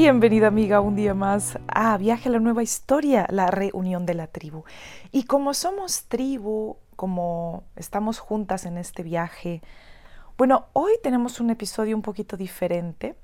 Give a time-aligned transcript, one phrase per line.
[0.00, 4.28] Bienvenida amiga un día más a Viaje a la Nueva Historia, la reunión de la
[4.28, 4.62] tribu.
[5.10, 9.60] Y como somos tribu, como estamos juntas en este viaje,
[10.36, 13.16] bueno, hoy tenemos un episodio un poquito diferente.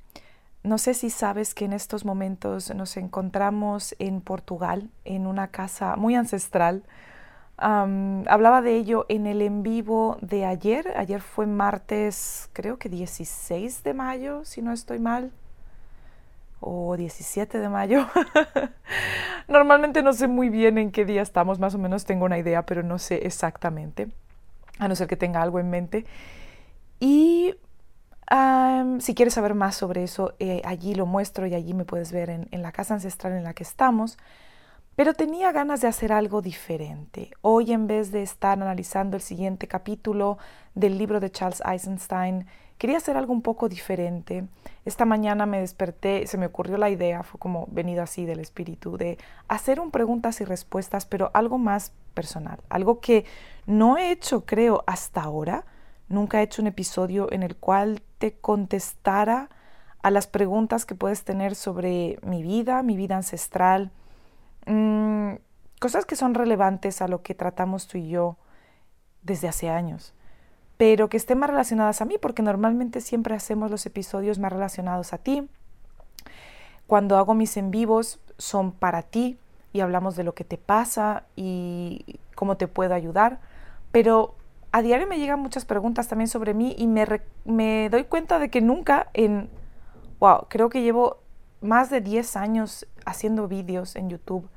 [0.64, 5.94] No sé si sabes que en estos momentos nos encontramos en Portugal, en una casa
[5.94, 6.82] muy ancestral.
[7.56, 10.92] hablaba de ello en el en vivo de ayer.
[10.96, 15.30] Ayer fue martes, creo que 16 de mayo, si no estoy mal
[16.64, 18.06] o 17 de mayo.
[19.48, 22.64] Normalmente no sé muy bien en qué día estamos, más o menos tengo una idea,
[22.64, 24.08] pero no sé exactamente,
[24.78, 26.06] a no ser que tenga algo en mente.
[27.00, 27.54] Y
[29.00, 32.30] si quieres saber más sobre eso, eh, allí lo muestro y allí me puedes ver
[32.30, 34.16] en, en la casa ancestral en la que estamos.
[34.96, 37.30] Pero tenía ganas de hacer algo diferente.
[37.42, 40.38] Hoy en vez de estar analizando el siguiente capítulo
[40.74, 42.46] del libro de Charles Eisenstein,
[42.84, 44.44] quería hacer algo un poco diferente.
[44.84, 48.98] Esta mañana me desperté, se me ocurrió la idea, fue como venido así del espíritu,
[48.98, 49.16] de
[49.48, 53.24] hacer un preguntas y respuestas, pero algo más personal, algo que
[53.64, 55.64] no he hecho, creo, hasta ahora.
[56.10, 59.48] Nunca he hecho un episodio en el cual te contestara
[60.02, 63.92] a las preguntas que puedes tener sobre mi vida, mi vida ancestral,
[64.66, 65.36] mm,
[65.80, 68.36] cosas que son relevantes a lo que tratamos tú y yo
[69.22, 70.12] desde hace años
[70.84, 75.14] pero que estén más relacionadas a mí, porque normalmente siempre hacemos los episodios más relacionados
[75.14, 75.48] a ti.
[76.86, 79.38] Cuando hago mis en vivos son para ti
[79.72, 83.40] y hablamos de lo que te pasa y cómo te puedo ayudar,
[83.92, 84.34] pero
[84.72, 88.50] a diario me llegan muchas preguntas también sobre mí y me, me doy cuenta de
[88.50, 89.48] que nunca en,
[90.20, 91.16] wow, creo que llevo
[91.62, 94.50] más de 10 años haciendo vídeos en YouTube.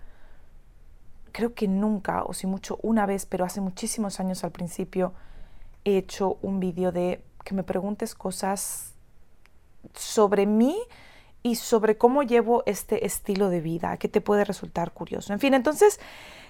[1.32, 5.14] Creo que nunca, o si mucho una vez, pero hace muchísimos años al principio,
[5.88, 8.94] he hecho un vídeo de que me preguntes cosas
[9.94, 10.78] sobre mí
[11.44, 15.32] y sobre cómo llevo este estilo de vida, que te puede resultar curioso.
[15.32, 16.02] En fin, entonces,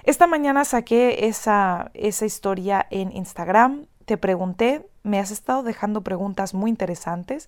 [0.04, 6.56] esta mañana saqué esa, esa historia en Instagram, te pregunté, me has estado dejando preguntas
[6.56, 7.48] muy interesantes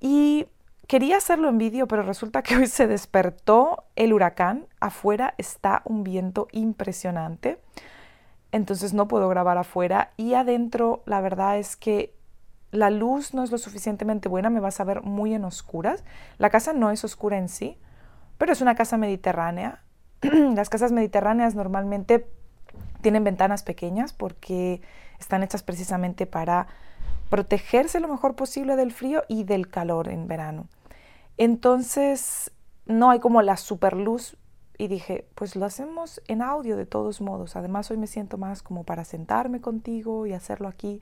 [0.00, 0.46] y
[0.88, 6.02] quería hacerlo en vídeo, pero resulta que hoy se despertó el huracán, afuera está un
[6.02, 7.60] viento impresionante
[8.52, 12.14] entonces no puedo grabar afuera y adentro la verdad es que
[12.70, 16.04] la luz no es lo suficientemente buena, me vas a ver muy en oscuras.
[16.38, 17.76] La casa no es oscura en sí,
[18.38, 19.82] pero es una casa mediterránea.
[20.22, 22.26] Las casas mediterráneas normalmente
[23.02, 24.80] tienen ventanas pequeñas porque
[25.18, 26.66] están hechas precisamente para
[27.28, 30.66] protegerse lo mejor posible del frío y del calor en verano.
[31.36, 32.52] Entonces,
[32.86, 34.36] no hay como la super luz
[34.82, 37.54] y dije, pues lo hacemos en audio de todos modos.
[37.54, 41.00] Además, hoy me siento más como para sentarme contigo y hacerlo aquí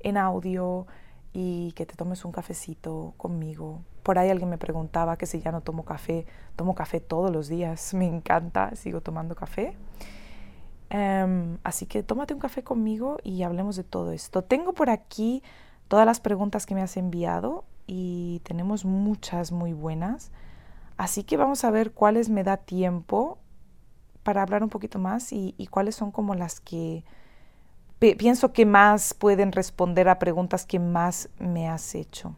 [0.00, 0.88] en audio
[1.32, 3.78] y que te tomes un cafecito conmigo.
[4.02, 7.46] Por ahí alguien me preguntaba que si ya no tomo café, tomo café todos los
[7.46, 9.76] días, me encanta, sigo tomando café.
[10.90, 14.42] Em, así que tómate un café conmigo y hablemos de todo esto.
[14.42, 15.44] Tengo por aquí
[15.86, 20.32] todas las preguntas que me has enviado y tenemos muchas muy buenas.
[21.02, 23.40] Así que vamos a ver cuáles me da tiempo
[24.22, 27.02] para hablar un poquito más y, cuáles son como las que
[27.98, 32.36] pienso que más pueden responder a preguntas que más me has hecho.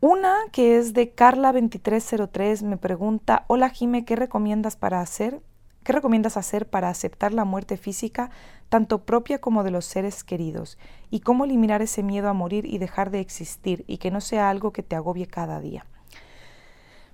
[0.00, 5.40] Una que es de Carla2303 me pregunta, hola Jime, ¿qué recomiendas para hacer?
[5.84, 8.32] ¿Qué recomiendas hacer para aceptar la muerte física,
[8.68, 10.78] tanto propia como de los seres queridos?
[11.10, 14.50] ¿Y cómo eliminar ese miedo a morir y dejar de existir y que no sea
[14.50, 15.86] algo que te agobie cada día?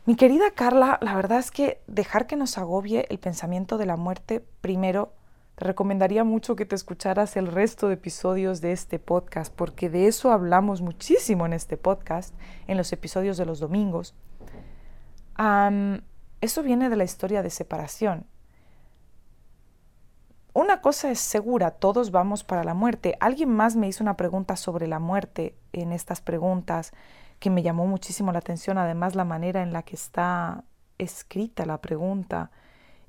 [0.07, 3.97] Mi querida Carla, la verdad es que dejar que nos agobie el pensamiento de la
[3.97, 5.15] muerte, primero,
[5.55, 10.07] te recomendaría mucho que te escucharas el resto de episodios de este podcast, porque de
[10.07, 12.35] eso hablamos muchísimo en este podcast,
[12.67, 14.15] en los episodios de los domingos.
[16.43, 18.27] eso viene de la historia de separación.
[20.53, 23.17] Una cosa es segura, todos vamos para la muerte.
[23.21, 26.93] Alguien más me hizo una pregunta sobre la muerte en estas preguntas
[27.45, 30.65] que me llamó muchísimo la atención, además la manera en la que está
[30.97, 32.51] escrita la pregunta.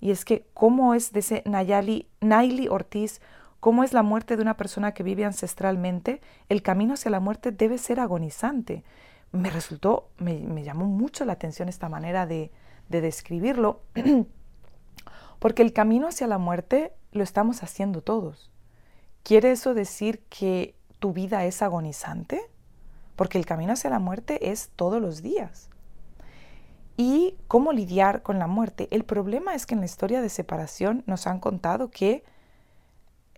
[0.01, 3.21] Y es que, ¿cómo es, de ese Nayali, Naili Ortiz,
[3.61, 6.19] cómo es la muerte de una persona que vive ancestralmente?
[6.49, 8.83] El camino hacia la muerte debe ser agonizante.
[9.31, 12.51] Me resultó, me, llamó mucho la atención esta manera de,
[12.89, 13.83] de describirlo,
[15.39, 18.51] porque el camino hacia la muerte lo estamos haciendo todos.
[19.23, 22.41] ¿Quiere eso decir que tu vida es agonizante?
[23.15, 25.69] Porque el camino hacia la muerte es todos los días.
[26.97, 28.87] ¿Y cómo lidiar con la muerte?
[28.91, 32.23] El problema es que en la historia de separación nos han contado que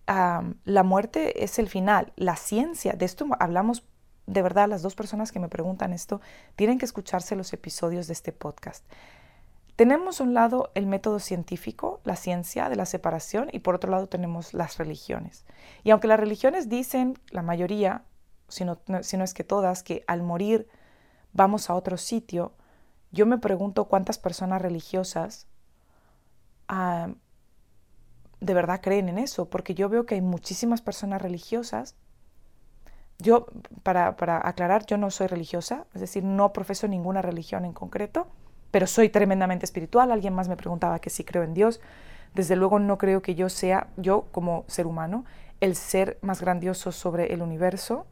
[0.06, 2.14] la muerte es el final.
[2.16, 3.84] La ciencia, de esto hablamos
[4.28, 6.22] de verdad, las dos personas que me preguntan esto
[6.56, 8.86] tienen que escucharse los episodios de este podcast.
[9.78, 14.08] Tenemos un lado el método científico, la ciencia de la separación, y por otro lado
[14.08, 15.46] tenemos las religiones.
[15.84, 18.04] Y aunque las religiones dicen, la mayoría,
[18.48, 20.68] si no, es que todas, que al morir
[21.34, 22.54] vamos a otro sitio,
[23.12, 25.48] yo me pregunto cuántas personas religiosas
[26.68, 27.10] ah,
[28.40, 31.96] de verdad creen en eso, porque yo veo que hay muchísimas personas religiosas.
[33.20, 33.48] Yo,
[33.82, 38.28] para, para aclarar, yo no soy religiosa, es decir, no profeso ninguna religión en concreto
[38.72, 40.12] pero soy tremendamente espiritual.
[40.12, 41.80] Alguien más me preguntaba que si creo en Dios.
[42.34, 45.26] Desde luego no creo que yo sea, yo como ser humano,
[45.62, 48.06] el ser más grandioso sobre el universo.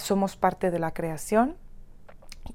[0.00, 1.56] Somos parte de la creación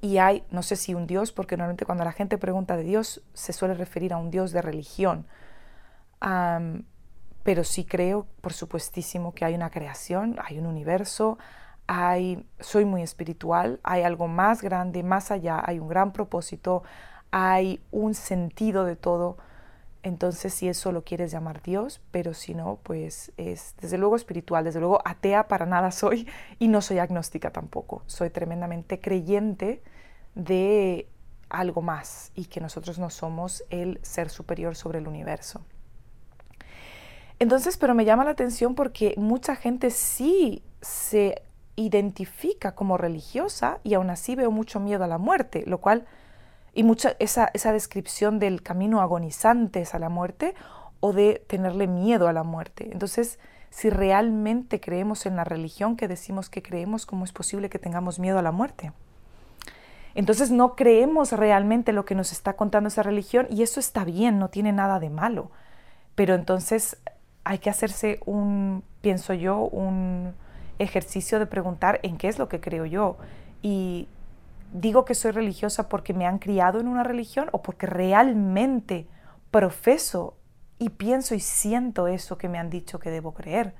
[0.00, 3.22] y hay, no sé si un Dios, porque normalmente cuando la gente pregunta de Dios
[3.32, 5.26] se suele referir a un Dios de religión.
[7.42, 11.38] pero sí creo, por supuestísimo, que hay una creación, hay un universo,
[11.86, 16.82] hay, soy muy espiritual, hay algo más grande, más allá, hay un gran propósito,
[17.30, 19.38] hay un sentido de todo.
[20.06, 24.62] Entonces, si eso lo quieres llamar Dios, pero si no, pues es desde luego espiritual,
[24.62, 26.28] desde luego atea para nada soy
[26.60, 28.04] y no soy agnóstica tampoco.
[28.06, 29.82] Soy tremendamente creyente
[30.36, 31.08] de
[31.48, 35.62] algo más y que nosotros no somos el ser superior sobre el universo.
[37.40, 41.42] Entonces, pero me llama la atención porque mucha gente sí se
[41.74, 46.06] identifica como religiosa y aún así veo mucho miedo a la muerte, lo cual,
[46.76, 50.54] y mucha esa, esa descripción del camino agonizante a la muerte
[51.00, 52.90] o de tenerle miedo a la muerte.
[52.92, 53.38] Entonces,
[53.70, 58.18] si realmente creemos en la religión que decimos que creemos, ¿cómo es posible que tengamos
[58.18, 58.92] miedo a la muerte?
[60.14, 64.38] Entonces no creemos realmente lo que nos está contando esa religión y eso está bien,
[64.38, 65.50] no tiene nada de malo.
[66.14, 66.98] Pero entonces
[67.44, 70.34] hay que hacerse un, pienso yo, un,
[70.78, 73.16] ejercicio de preguntar en qué es lo que creo yo.
[73.62, 74.08] Y
[74.72, 79.06] digo que soy religiosa porque me han criado en una religión o porque realmente
[79.50, 80.36] profeso
[80.78, 83.74] y pienso y siento eso que me han dicho que debo creer.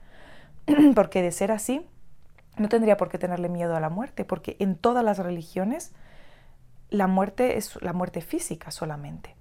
[0.95, 1.87] porque de ser así,
[2.57, 5.93] no tendría por qué tenerle miedo a la muerte, porque en todas las religiones
[6.91, 9.35] la muerte es la muerte física solamente.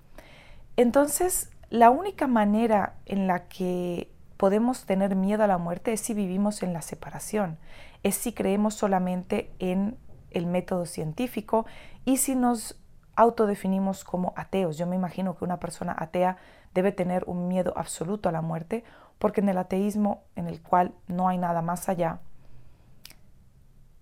[0.77, 6.13] Entonces, la única manera en la que podemos tener miedo a la muerte es si
[6.13, 7.57] vivimos en la separación,
[8.03, 9.97] es si creemos solamente en
[10.35, 11.65] el método científico
[12.05, 12.79] y si nos
[13.15, 14.77] autodefinimos como ateos.
[14.77, 16.37] Yo me imagino que una persona atea
[16.73, 18.83] debe tener un miedo absoluto a la muerte
[19.17, 22.19] porque en el ateísmo en el cual no hay nada más allá,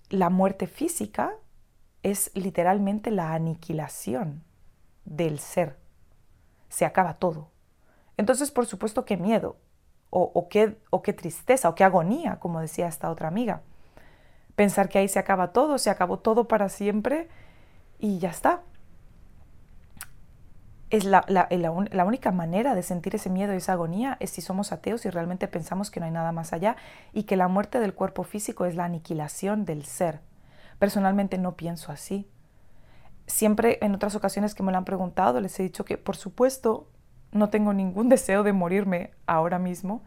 [0.09, 1.33] la muerte física
[2.01, 4.43] es literalmente la aniquilación
[5.05, 5.77] del ser.
[6.69, 7.51] Se acaba todo.
[8.17, 9.57] Entonces, por supuesto, qué miedo
[10.15, 13.63] o, qué, o qué tristeza, o qué agonía, como decía esta otra amiga.
[14.55, 17.27] Pensar que ahí se acaba todo, se acabó todo para siempre
[17.99, 18.61] y ya está.
[20.89, 24.71] Es la, la, única manera de sentir ese miedo y esa agonía es si somos
[24.71, 26.75] ateos y realmente pensamos que no hay nada más allá
[27.13, 30.19] y que la muerte del cuerpo físico es la aniquilación del ser.
[30.77, 32.29] Personalmente no pienso así.
[33.25, 36.87] Siempre en otras ocasiones que me lo han preguntado les he dicho que por supuesto
[37.31, 40.03] no tengo ningún deseo de morirme ahora mismo.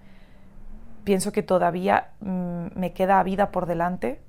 [1.02, 4.20] Pienso que todavía mm, me queda vida por delante,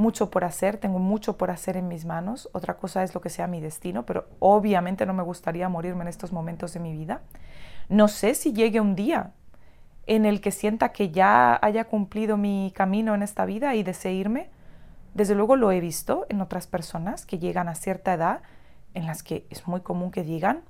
[0.00, 2.48] mucho por hacer, tengo mucho por hacer en mis manos.
[2.52, 6.08] Otra cosa es lo que sea mi destino, pero obviamente no me gustaría morirme en
[6.08, 7.20] estos momentos de mi vida.
[7.88, 9.32] No sé si llegue un día
[10.06, 14.14] en el que sienta que ya haya cumplido mi camino en esta vida y desee
[14.14, 14.50] irme.
[15.14, 18.40] Desde luego lo he visto en otras personas que llegan a cierta edad
[18.94, 20.62] en las que es muy común que digan,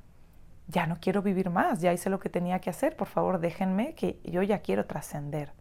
[0.66, 3.94] ya no quiero vivir más, ya hice lo que tenía que hacer, por favor déjenme
[3.94, 5.52] que yo ya quiero trascender.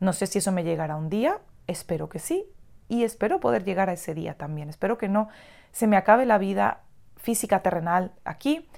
[0.00, 2.46] No sé si eso me llegará un día, espero que sí,
[2.88, 5.28] y espero poder llegar a ese día también, espero que no
[5.72, 6.80] se me acabe la vida
[7.16, 8.68] física terrenal aquí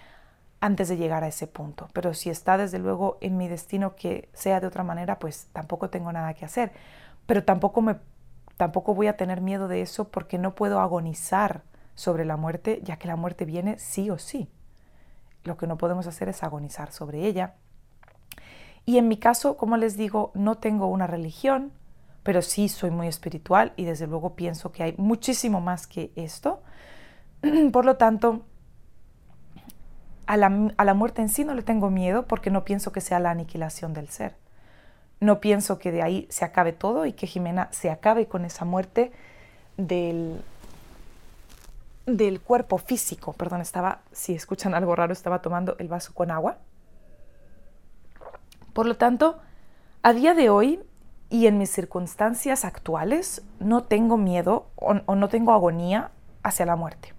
[0.60, 1.88] antes de llegar a ese punto.
[1.92, 5.90] Pero si está desde luego en mi destino que sea de otra manera, pues tampoco
[5.90, 6.72] tengo nada que hacer.
[7.26, 7.96] Pero tampoco me
[8.56, 11.62] tampoco voy a tener miedo de eso porque no puedo agonizar
[11.94, 14.50] sobre la muerte, ya que la muerte viene sí o sí.
[15.44, 17.54] Lo que no podemos hacer es agonizar sobre ella.
[18.84, 21.72] Y en mi caso, como les digo, no tengo una religión,
[22.22, 26.62] pero sí soy muy espiritual y desde luego pienso que hay muchísimo más que esto.
[27.72, 28.44] Por lo tanto,
[30.26, 33.30] a la, muerte en sí no le tengo miedo porque no pienso que sea la
[33.30, 34.36] aniquilación del ser.
[35.18, 38.64] No pienso que de ahí se acabe todo y que Jimena se acabe con esa
[38.64, 39.12] muerte
[39.76, 40.40] del,
[42.06, 43.32] del cuerpo físico.
[43.32, 46.58] Perdón, estaba, si escuchan algo raro, estaba tomando el vaso con agua.
[48.72, 49.40] Por lo tanto,
[50.02, 50.80] a día de hoy
[51.30, 56.10] y en mis circunstancias actuales no tengo miedo o, no tengo agonía
[56.42, 57.14] hacia la muerte.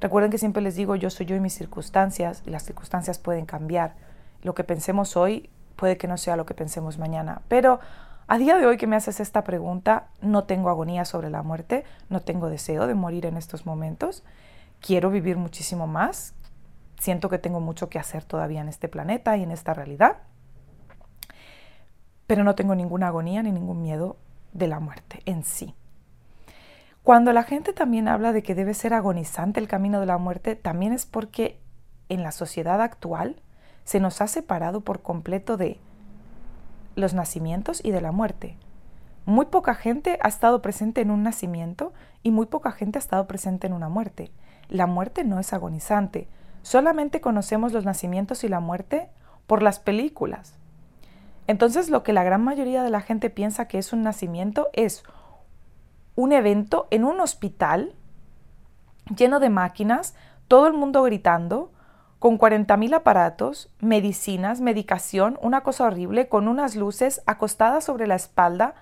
[0.00, 3.46] Recuerden que siempre les digo, yo soy yo y mis circunstancias, y las circunstancias pueden
[3.46, 3.94] cambiar.
[4.42, 7.42] Lo que pensemos hoy puede que no sea lo que pensemos mañana.
[7.46, 7.78] Pero
[8.26, 11.84] a día de hoy que me haces esta pregunta, no tengo agonía sobre la muerte,
[12.08, 14.24] no tengo deseo de morir en estos momentos.
[14.80, 16.34] Quiero vivir muchísimo más.
[16.98, 20.16] Siento que tengo mucho que hacer todavía en este planeta y en esta realidad
[22.32, 24.16] pero no tengo ninguna agonía ni ningún miedo
[24.54, 25.74] de la muerte en sí.
[27.02, 30.56] Cuando la gente también habla de que debe ser agonizante el camino de la muerte,
[30.56, 31.60] también es porque
[32.08, 33.36] en la sociedad actual
[33.84, 35.78] se nos ha separado por completo de
[36.94, 38.56] los nacimientos y de la muerte.
[39.26, 43.26] Muy poca gente ha estado presente en un nacimiento y muy poca gente ha estado
[43.26, 44.32] presente en una muerte.
[44.70, 46.28] La muerte no es agonizante.
[46.62, 49.10] Solamente conocemos los nacimientos y la muerte
[49.46, 50.61] por las películas.
[51.46, 55.02] Entonces lo que la gran mayoría de la gente piensa que es un nacimiento es
[56.14, 57.94] un evento en un hospital
[59.16, 60.14] lleno de máquinas,
[60.48, 61.72] todo el mundo gritando,
[62.18, 68.74] con 40.000 aparatos, medicinas, medicación, una cosa horrible, con unas luces acostadas sobre la espalda,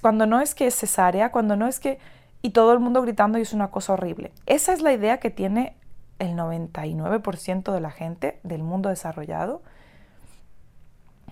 [0.00, 1.98] cuando no es que es cesárea, cuando no es que...
[2.40, 4.32] y todo el mundo gritando y es una cosa horrible.
[4.46, 5.76] Esa es la idea que tiene
[6.18, 9.60] el 99% de la gente del mundo desarrollado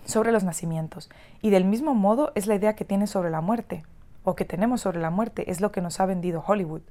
[0.05, 1.11] sobre los nacimientos.
[1.43, 3.85] Y del mismo modo es la idea que tiene sobre la muerte,
[4.25, 6.83] o que tenemos sobre la muerte, es lo que nos ha vendido Hollywood.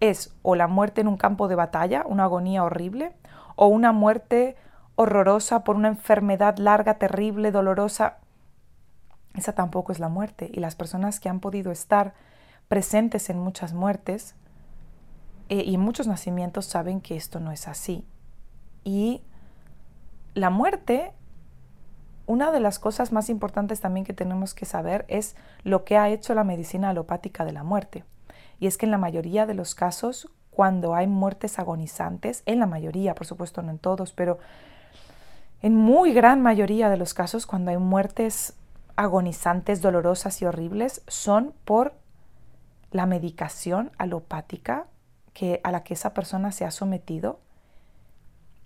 [0.00, 3.12] Es o la muerte en un campo de batalla, una agonía horrible,
[3.56, 4.56] o una muerte
[4.96, 8.18] horrorosa por una enfermedad larga, terrible, dolorosa.
[9.34, 10.50] Esa tampoco es la muerte.
[10.52, 12.14] Y las personas que han podido estar
[12.68, 14.34] presentes en muchas muertes
[15.48, 18.06] eh, y muchos nacimientos saben que esto no es así.
[18.84, 19.22] Y
[20.34, 21.12] la muerte
[22.26, 26.08] una de las cosas más importantes también que tenemos que saber es lo que ha
[26.08, 28.04] hecho la medicina alopática de la muerte.
[28.60, 32.66] Y es que en la mayoría de los casos, cuando hay muertes agonizantes, en la
[32.66, 34.38] mayoría, por supuesto no en todos, pero
[35.62, 38.54] en muy gran mayoría de los casos, cuando hay muertes
[38.96, 41.94] agonizantes, dolorosas y horribles, son por
[42.92, 44.86] la medicación alopática
[45.32, 47.40] que, a la que esa persona se ha sometido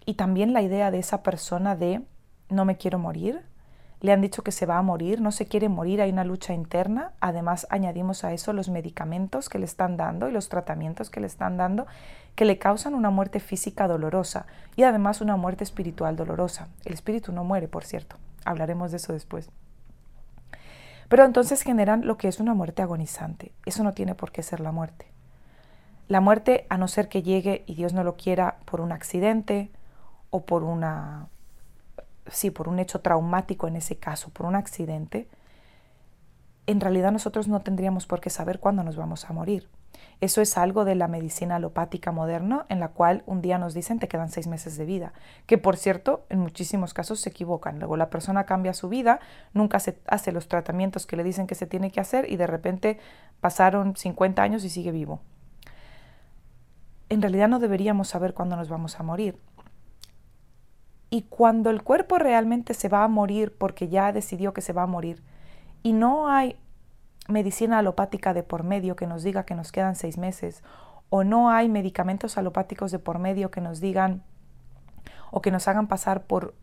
[0.04, 2.02] y también la idea de esa persona de
[2.48, 3.42] no me quiero morir,
[4.00, 6.52] le han dicho que se va a morir, no se quiere morir, hay una lucha
[6.52, 7.12] interna.
[7.20, 11.26] Además, añadimos a eso los medicamentos que le están dando y los tratamientos que le
[11.26, 11.86] están dando
[12.36, 16.68] que le causan una muerte física dolorosa y además una muerte espiritual dolorosa.
[16.84, 18.16] El espíritu no muere, por cierto.
[18.44, 19.50] Hablaremos de eso después.
[21.08, 23.52] Pero entonces generan lo que es una muerte agonizante.
[23.64, 25.06] Eso no tiene por qué ser la muerte.
[26.08, 29.70] La muerte, a no ser que llegue y Dios no lo quiera por un accidente
[30.30, 31.28] o por una
[32.30, 35.28] sí, por un hecho traumático en ese caso, por un accidente,
[36.66, 39.68] en realidad nosotros no tendríamos por qué saber cuándo nos vamos a morir.
[40.20, 43.98] Eso es algo de la medicina alopática moderna, en la cual un día nos dicen
[43.98, 45.12] te quedan seis meses de vida,
[45.46, 47.78] que por cierto en muchísimos casos se equivocan.
[47.78, 49.20] Luego la persona cambia su vida,
[49.52, 52.46] nunca se hace los tratamientos que le dicen que se tiene que hacer y de
[52.46, 52.98] repente
[53.40, 55.20] pasaron 50 años y sigue vivo.
[57.08, 59.38] En realidad no deberíamos saber cuándo nos vamos a morir.
[61.10, 64.82] Y cuando el cuerpo realmente se va a morir porque ya decidió que se va
[64.82, 65.22] a morir
[65.82, 66.56] y no hay
[67.28, 70.62] medicina alopática de por medio que nos diga que nos quedan seis meses
[71.10, 74.22] o no hay medicamentos alopáticos de por medio que nos digan
[75.30, 76.54] o que nos hagan pasar por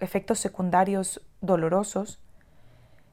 [0.00, 2.20] efectos secundarios dolorosos,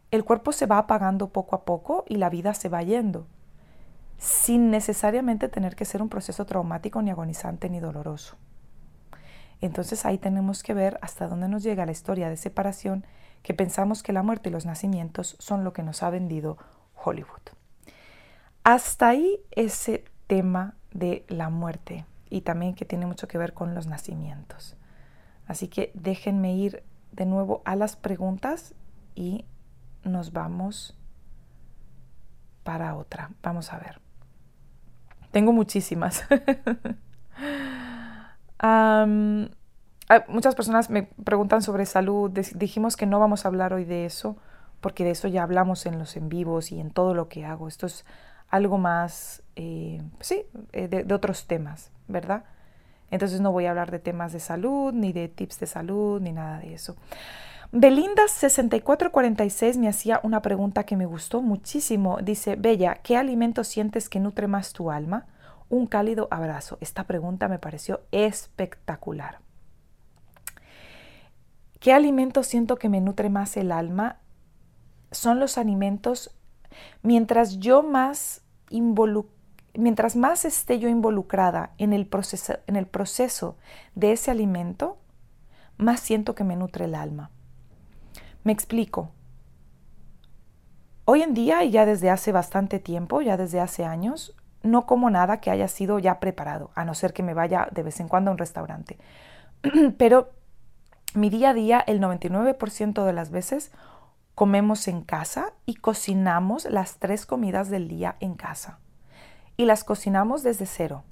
[0.10, 3.28] el cuerpo se va apagando poco a poco y la vida se va yendo,
[4.18, 8.36] sin necesariamente tener que ser un proceso traumático, ni agonizante, ni doloroso.
[9.62, 13.06] Entonces ahí tenemos que ver hasta dónde nos llega la historia de separación
[13.44, 16.58] que pensamos que la muerte y los nacimientos son lo que nos ha vendido
[16.96, 17.42] Hollywood.
[18.64, 23.76] Hasta ahí ese tema de la muerte y también que tiene mucho que ver con
[23.76, 24.76] los nacimientos.
[25.48, 28.74] Así que déjenme ir de nuevo a las preguntas
[29.16, 29.46] y
[30.04, 30.96] nos vamos
[32.64, 33.32] para otra.
[33.42, 34.00] Vamos a ver.
[35.32, 36.24] Tengo muchísimas.
[40.28, 42.32] muchas personas me preguntan sobre salud.
[42.56, 44.38] Dijimos que no vamos a hablar hoy de eso,
[44.82, 47.68] porque de eso ya hablamos en los en vivos y en todo lo que hago.
[47.68, 48.06] Esto es
[48.50, 52.44] algo más, eh, sí, eh, de, otros temas, ¿verdad?
[53.10, 56.34] Entonces no voy a hablar de temas de salud, ni de tips de salud, ni
[56.34, 56.96] nada de eso.
[57.72, 62.18] Belinda6446 me hacía una pregunta que me gustó muchísimo.
[62.22, 65.26] Dice, Bella, ¿qué alimento sientes que nutre más tu alma?
[65.72, 66.78] Un cálido abrazo.
[66.82, 69.40] Esta pregunta me pareció espectacular.
[71.80, 74.18] ¿Qué alimento siento que me nutre más el alma?
[75.12, 76.36] Son los alimentos,
[77.04, 78.42] mientras yo más
[79.74, 83.56] mientras más esté yo involucrada en el, proceso, en el proceso
[83.96, 84.98] de ese alimento,
[85.78, 87.32] más siento que me nutre el alma.
[88.44, 89.12] Me explico.
[91.06, 95.10] Hoy en día y ya desde hace bastante tiempo, ya desde hace años, no como
[95.10, 98.08] nada que haya sido ya preparado, a no ser que me vaya de vez en
[98.08, 98.98] cuando a un restaurante.
[99.98, 100.30] Pero
[101.14, 103.72] mi día a día, el 99% de las veces,
[104.36, 108.80] comemos en casa y cocinamos las tres comidas del día en casa.
[109.58, 111.04] Y las cocinamos desde cero.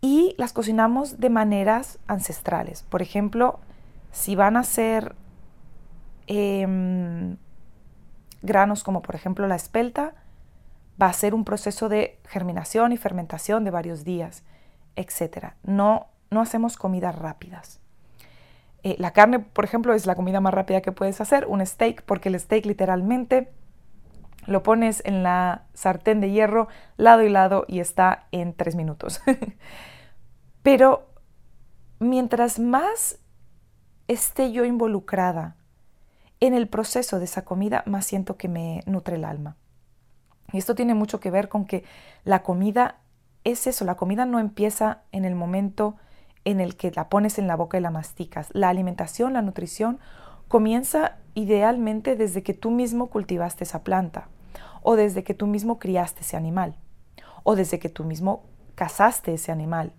[0.00, 2.82] Y las cocinamos de maneras ancestrales.
[2.82, 3.60] Por ejemplo,
[4.12, 5.16] si van a ser
[6.26, 7.36] em,
[8.42, 10.14] granos como por ejemplo la espelta,
[11.00, 14.42] va a ser un proceso de germinación y fermentación de varios días,
[14.96, 15.52] etc.
[15.62, 17.80] No, no hacemos comidas rápidas.
[18.82, 22.02] Eh, la carne, por ejemplo, es la comida más rápida que puedes hacer, un steak,
[22.02, 23.52] porque el steak literalmente
[24.46, 29.20] lo pones en la sartén de hierro lado y lado y está en tres minutos.
[30.62, 31.08] Pero
[31.98, 33.18] mientras más
[34.06, 35.56] esté yo involucrada
[36.40, 39.56] en el proceso de esa comida, más siento que me nutre el alma.
[40.52, 41.84] Y esto tiene mucho que ver con que
[42.24, 42.96] la comida
[43.44, 45.96] es eso, la comida no empieza en el momento
[46.44, 48.48] en el que la pones en la boca y la masticas.
[48.52, 49.98] La alimentación, la nutrición,
[50.48, 54.28] comienza idealmente desde que tú mismo cultivaste esa planta,
[54.82, 56.76] o desde que tú mismo criaste ese animal,
[57.42, 59.92] o desde que tú mismo cazaste ese animal,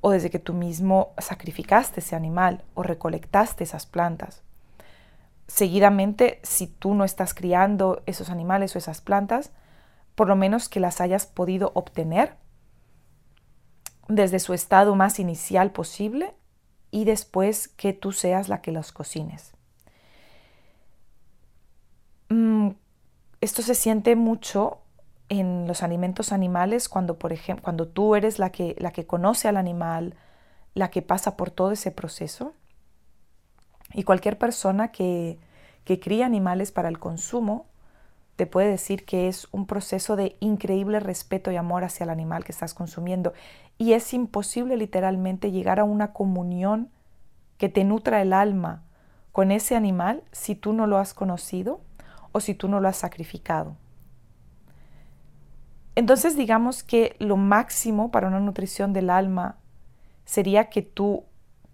[0.00, 4.42] o desde que tú mismo sacrificaste ese animal o recolectaste esas plantas.
[5.46, 9.52] Seguidamente, si tú no estás criando esos animales o esas plantas,
[10.14, 12.36] por lo menos que las hayas podido obtener
[14.08, 16.34] desde su estado más inicial posible
[16.90, 19.52] y después que tú seas la que los cocines.
[22.28, 22.70] Mm,
[23.40, 24.78] esto se siente mucho
[25.28, 29.48] en los alimentos animales cuando, por ejemplo, cuando tú eres la que, la que conoce
[29.48, 30.14] al animal,
[30.74, 32.54] la que pasa por todo ese proceso.
[33.94, 35.38] Y cualquier persona que,
[35.84, 37.66] que cría animales para el consumo
[38.36, 42.44] te puede decir que es un proceso de increíble respeto y amor hacia el animal
[42.44, 43.32] que estás consumiendo.
[43.78, 46.90] Y es imposible literalmente llegar a una comunión
[47.58, 48.82] que te nutra el alma
[49.30, 51.80] con ese animal si tú no lo has conocido
[52.32, 53.76] o si tú no lo has sacrificado.
[55.94, 59.58] Entonces digamos que lo máximo para una nutrición del alma
[60.24, 61.24] sería que tú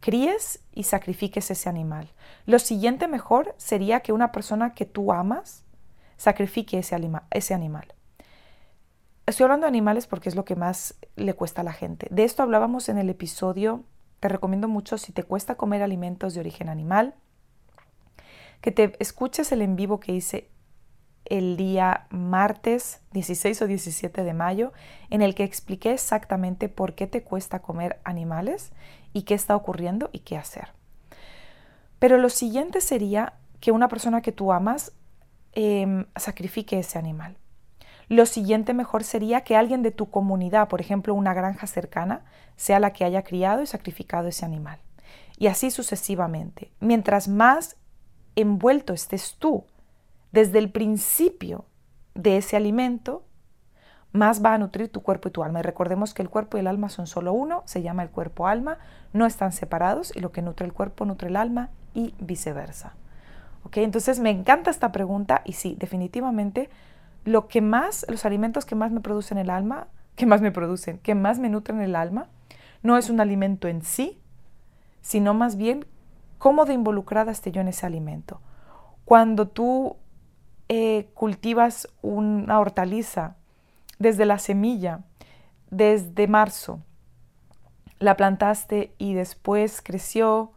[0.00, 2.10] críes y sacrifiques ese animal.
[2.46, 5.64] Lo siguiente mejor sería que una persona que tú amas
[6.16, 6.96] sacrifique ese,
[7.30, 7.94] ese animal.
[9.26, 12.08] Estoy hablando de animales porque es lo que más le cuesta a la gente.
[12.10, 13.84] De esto hablábamos en el episodio,
[14.18, 17.14] te recomiendo mucho si te cuesta comer alimentos de origen animal,
[18.60, 20.48] que te escuches el en vivo que hice
[21.24, 24.72] el día martes 16 o 17 de mayo,
[25.10, 28.72] en el que expliqué exactamente por qué te cuesta comer animales
[29.12, 30.68] y qué está ocurriendo y qué hacer.
[31.98, 34.92] Pero lo siguiente sería que una persona que tú amas
[35.52, 37.36] em, sacrifique ese animal.
[38.08, 42.24] Lo siguiente mejor sería que alguien de tu comunidad, por ejemplo una granja cercana,
[42.56, 44.80] sea la que haya criado y sacrificado ese animal.
[45.38, 46.72] Y así sucesivamente.
[46.80, 47.76] Mientras más
[48.34, 49.64] envuelto estés tú
[50.32, 51.66] desde el principio
[52.14, 53.24] de ese alimento,
[54.12, 55.60] más va a nutrir tu cuerpo y tu alma.
[55.60, 58.78] Y recordemos que el cuerpo y el alma son solo uno, se llama el cuerpo-alma,
[59.12, 62.94] no están separados y lo que nutre el cuerpo nutre el alma y viceversa.
[63.64, 63.78] ¿Ok?
[63.78, 66.70] Entonces me encanta esta pregunta y sí, definitivamente
[67.24, 70.98] lo que más, los alimentos que más me producen el alma, que más me producen,
[70.98, 72.28] que más me nutren el alma,
[72.82, 74.20] no es un alimento en sí,
[75.02, 75.84] sino más bien
[76.38, 78.40] cómo de involucrada esté yo en ese alimento.
[79.04, 79.96] Cuando tú
[80.68, 83.36] eh, cultivas una hortaliza
[84.00, 85.04] desde la semilla,
[85.70, 86.80] desde marzo
[88.00, 90.52] la plantaste y después creció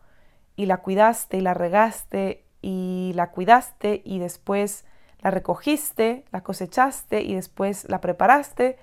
[0.56, 4.86] y la cuidaste y la regaste y la cuidaste y después
[5.21, 8.77] la recogiste, la cosechaste y después la preparaste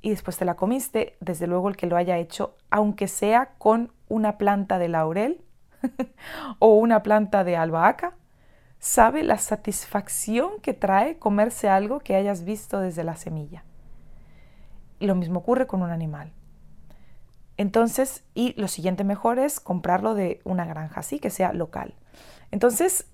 [0.00, 3.92] y después te la comiste, desde luego el que lo haya hecho, aunque sea con
[4.08, 5.44] una planta de laurel
[6.58, 8.16] o una planta de albahaca,
[8.80, 13.62] sabe la satisfacción que trae comerse algo que hayas visto desde la semilla.
[15.06, 16.32] Lo mismo ocurre con un animal.
[17.56, 21.94] Entonces, y lo siguiente mejor es comprarlo de una granja así, que sea local.
[22.50, 23.06] Entonces,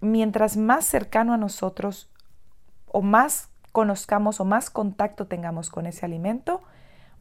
[0.00, 2.10] mientras más cercano a nosotros
[2.86, 6.62] o más conozcamos o más contacto tengamos con ese alimento,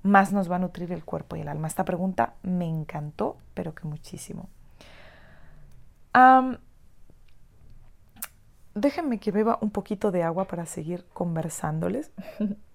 [0.03, 1.67] más nos va a nutrir el cuerpo y el alma.
[1.67, 4.49] Esta pregunta me encantó, pero que muchísimo.
[8.73, 12.11] déjenme que beba un poquito de agua para seguir conversándoles.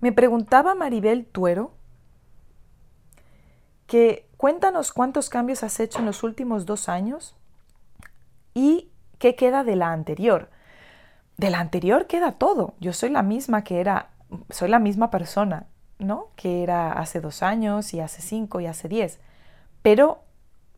[0.00, 1.72] Me preguntaba Maribel Tuero
[3.86, 7.34] que cuéntanos cuántos cambios has hecho en los últimos dos años
[8.54, 10.50] y qué queda de la anterior.
[11.36, 12.74] De la anterior queda todo.
[12.80, 14.10] Yo soy la misma que era,
[14.50, 15.66] soy la misma persona,
[15.98, 16.28] ¿no?
[16.36, 19.20] Que era hace dos años y hace cinco y hace diez.
[19.82, 20.22] Pero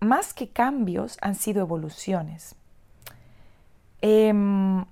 [0.01, 2.55] más que cambios han sido evoluciones.
[4.03, 4.85] Em,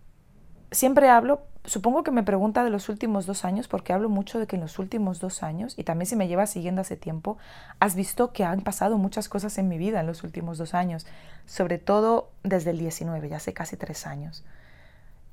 [0.70, 4.46] siempre hablo supongo que me pregunta de los últimos dos años, porque hablo mucho de
[4.46, 7.36] que en los últimos dos años, y también si me llevas siguiendo hace tiempo,
[7.78, 11.06] has visto que han pasado muchas cosas en mi vida en los últimos dos años,
[11.46, 14.44] sobre todo desde el 19, ya hace casi tres años,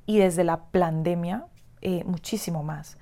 [0.05, 1.45] y desde la pandemia,
[1.81, 2.97] eh, muchísimo más.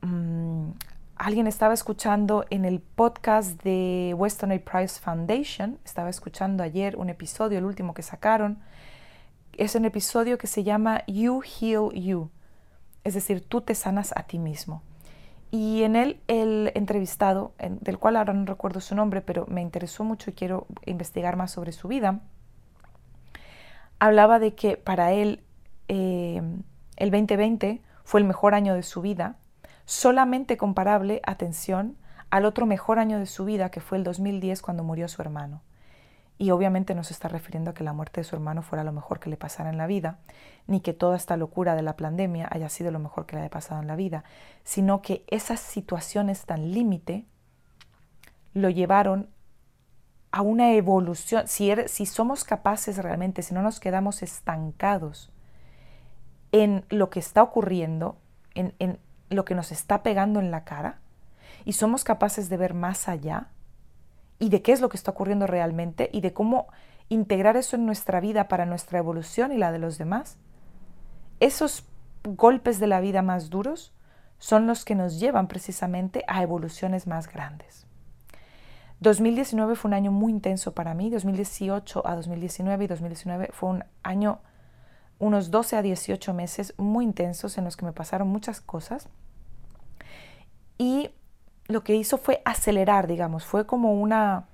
[0.00, 0.70] Mm,
[1.16, 4.58] alguien estaba escuchando en el podcast de Weston A.
[4.58, 8.58] Price Foundation, estaba escuchando ayer un episodio, el último que sacaron,
[9.52, 12.30] es un episodio que se llama You Heal You
[13.08, 14.82] es decir, tú te sanas a ti mismo.
[15.50, 20.04] Y en él el entrevistado, del cual ahora no recuerdo su nombre, pero me interesó
[20.04, 22.20] mucho y quiero investigar más sobre su vida,
[23.98, 25.42] hablaba de que para él
[25.88, 26.42] eh,
[26.96, 29.36] el 2020 fue el mejor año de su vida,
[29.86, 31.96] solamente comparable, atención,
[32.30, 35.62] al otro mejor año de su vida, que fue el 2010 cuando murió su hermano.
[36.38, 38.92] Y obviamente no se está refiriendo a que la muerte de su hermano fuera lo
[38.92, 40.18] mejor que le pasara en la vida,
[40.68, 43.50] ni que toda esta locura de la pandemia haya sido lo mejor que le haya
[43.50, 44.22] pasado en la vida,
[44.62, 47.26] sino que esas situaciones tan límite
[48.54, 49.28] lo llevaron
[50.30, 51.48] a una evolución.
[51.48, 55.32] Si, er, si somos capaces realmente, si no nos quedamos estancados
[56.52, 58.16] en lo que está ocurriendo,
[58.54, 58.98] en, en
[59.28, 61.00] lo que nos está pegando en la cara,
[61.64, 63.48] y somos capaces de ver más allá,
[64.38, 66.68] y de qué es lo que está ocurriendo realmente y de cómo
[67.08, 70.38] integrar eso en nuestra vida para nuestra evolución y la de los demás.
[71.40, 71.84] Esos
[72.24, 73.92] golpes de la vida más duros
[74.38, 77.86] son los que nos llevan precisamente a evoluciones más grandes.
[79.00, 83.84] 2019 fue un año muy intenso para mí, 2018 a 2019 y 2019 fue un
[84.02, 84.40] año,
[85.18, 89.08] unos 12 a 18 meses muy intensos en los que me pasaron muchas cosas.
[90.78, 91.10] Y
[91.68, 94.44] lo que hizo fue acelerar, digamos, fue como una,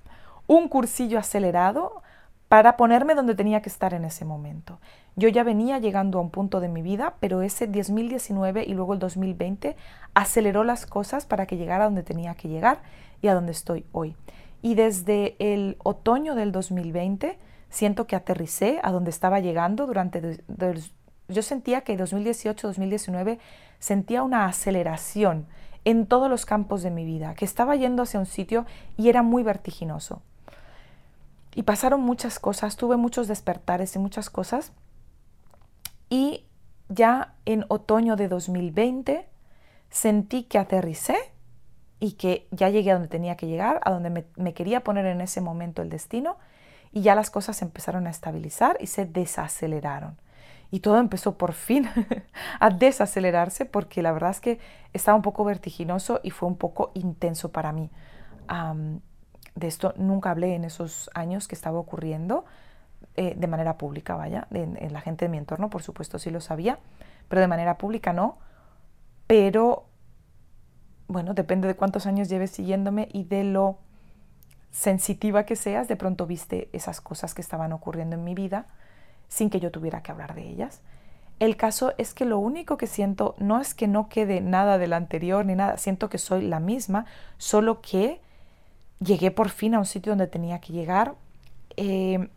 [0.47, 2.03] un cursillo acelerado
[2.49, 4.79] para ponerme donde tenía que estar en ese momento.
[5.15, 8.93] Yo ya venía llegando a un punto de mi vida, pero ese 2019 y luego
[8.93, 9.77] el 2020
[10.13, 12.81] aceleró las cosas para que llegara a donde tenía que llegar
[13.21, 14.15] y a donde estoy hoy.
[14.61, 20.43] Y desde el otoño del 2020 siento que aterricé a donde estaba llegando durante...
[21.29, 23.39] yo sentía que 2018-2019
[23.79, 25.47] sentía una aceleración
[25.85, 28.65] en todos los campos de mi vida, que estaba yendo hacia un sitio
[28.97, 30.21] y era muy vertiginoso.
[31.53, 34.73] Y pasaron muchas cosas, tuve muchos despertares y muchas cosas.
[36.09, 36.45] Y
[36.89, 39.27] ya en otoño de 2020
[39.89, 41.15] sentí que aterricé
[41.99, 45.21] y que ya llegué a donde tenía que llegar, a donde me, quería poner en
[45.21, 46.37] ese momento el destino,
[46.91, 50.17] y ya las cosas empezaron a estabilizar y se desaceleraron
[50.75, 51.87] y todo empezó por fin
[52.59, 54.59] a desacelerarse porque la verdad es que
[54.91, 57.89] estaba un poco vertiginoso y fue un poco intenso para mí.
[59.55, 62.43] de esto nunca hablé en esos años que estaba ocurriendo
[63.15, 66.41] eh, de manera pública, vaya, en, la gente de mi entorno, por supuesto sí lo
[66.41, 66.77] sabía,
[67.29, 68.37] pero de manera pública no.
[69.27, 69.85] Pero,
[71.07, 73.77] bueno, depende de cuántos años lleves siguiéndome y de lo
[74.71, 78.67] sensitiva que seas, de pronto viste esas cosas que estaban ocurriendo en mi vida
[79.27, 80.81] sin que yo tuviera que hablar de ellas.
[81.39, 84.93] El caso es que lo único que siento no es que no quede nada del
[84.93, 87.05] anterior ni nada, siento que soy la misma,
[87.37, 88.21] solo que
[88.99, 91.15] llegué por fin a un sitio donde tenía que llegar
[91.75, 92.29] eh,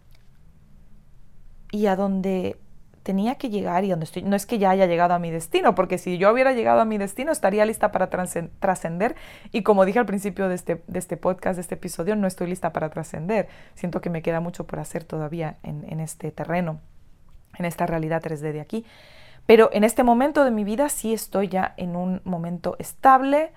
[1.70, 2.58] y a donde
[3.08, 5.74] tenía que llegar y donde estoy, no es que ya haya llegado a mi destino,
[5.74, 9.16] porque si yo hubiera llegado a mi destino estaría lista para trascender
[9.50, 12.70] y como dije al principio de este, este podcast, de este episodio, no estoy lista
[12.74, 13.48] para trascender.
[13.74, 16.80] Siento que me queda mucho por hacer todavía en, en este terreno,
[17.58, 18.84] en esta realidad 3D de aquí.
[19.46, 23.52] Pero en este momento de mi vida sí estoy ya en un momento estable,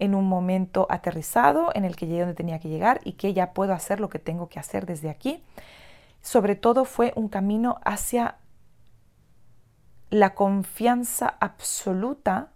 [0.00, 3.52] en un momento aterrizado en el que llegué donde tenía que llegar y que ya
[3.52, 5.44] puedo hacer lo que tengo que hacer desde aquí.
[6.22, 8.34] Sobre todo fue un camino hacia
[10.10, 12.52] la confianza absoluta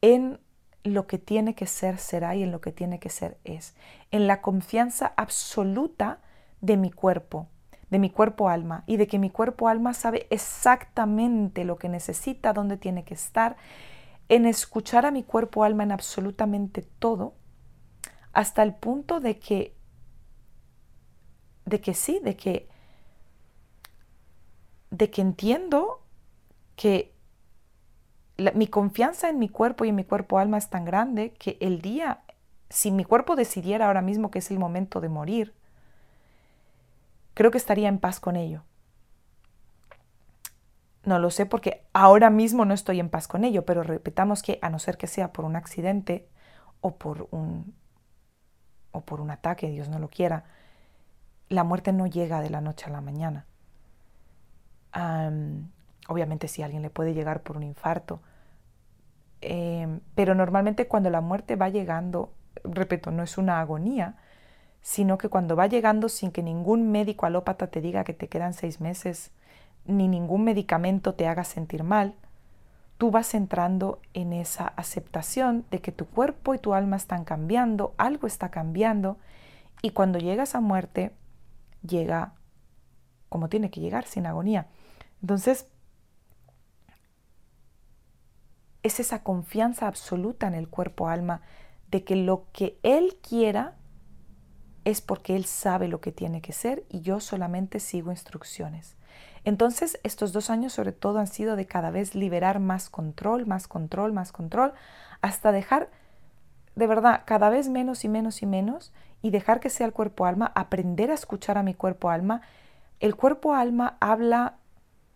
[0.00, 0.40] en
[0.84, 3.74] lo que tiene que ser será y en lo que tiene que ser es.
[4.10, 6.20] En la confianza absoluta
[6.60, 7.48] de mi cuerpo,
[7.90, 12.52] de mi cuerpo alma y de que mi cuerpo alma sabe exactamente lo que necesita,
[12.52, 13.56] dónde tiene que estar
[14.28, 17.34] en escuchar a mi cuerpo alma en absolutamente todo,
[18.32, 19.76] hasta el punto de que,
[21.64, 22.68] de que sí, de que,
[24.90, 26.05] de que entiendo
[26.76, 27.14] que
[28.54, 31.80] mi confianza en mi cuerpo y en mi cuerpo alma es tan grande que el
[31.80, 32.20] día,
[32.68, 35.54] si mi cuerpo decidiera ahora mismo que es el momento de morir,
[37.34, 38.62] creo que estaría en paz con ello.
[41.04, 44.58] No lo sé porque ahora mismo no estoy en paz con ello, pero repitamos que
[44.60, 46.28] a no ser que sea por un accidente
[46.80, 47.74] o por un,
[48.90, 50.44] o por un ataque, Dios no lo quiera,
[51.48, 53.46] la muerte no llega de la noche a la mañana.
[56.08, 58.20] Obviamente si alguien le puede llegar por un infarto,
[59.40, 62.32] em, pero normalmente cuando la muerte va llegando,
[62.64, 64.16] repito, no es una agonía,
[64.82, 68.54] sino que cuando va llegando sin que ningún médico alópata te diga que te quedan
[68.54, 69.32] seis meses,
[69.84, 72.14] ni ningún medicamento te haga sentir mal,
[72.98, 77.94] tú vas entrando en esa aceptación de que tu cuerpo y tu alma están cambiando,
[77.98, 79.18] algo está cambiando,
[79.82, 81.12] y cuando llegas a muerte,
[81.82, 82.32] llega
[83.28, 84.66] como tiene que llegar, sin agonía.
[85.20, 85.68] Entonces,
[88.86, 91.42] es esa confianza absoluta en el cuerpo-alma
[91.90, 93.74] de que lo que Él quiera
[94.84, 98.96] es porque Él sabe lo que tiene que ser y yo solamente sigo instrucciones.
[99.44, 103.68] Entonces, estos dos años sobre todo han sido de cada vez liberar más control, más
[103.68, 104.72] control, más control,
[105.20, 105.90] hasta dejar
[106.74, 110.52] de verdad cada vez menos y menos y menos y dejar que sea el cuerpo-alma,
[110.54, 112.42] aprender a escuchar a mi cuerpo-alma.
[113.00, 114.56] El cuerpo-alma habla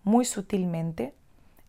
[0.02, 1.14] muy sutilmente,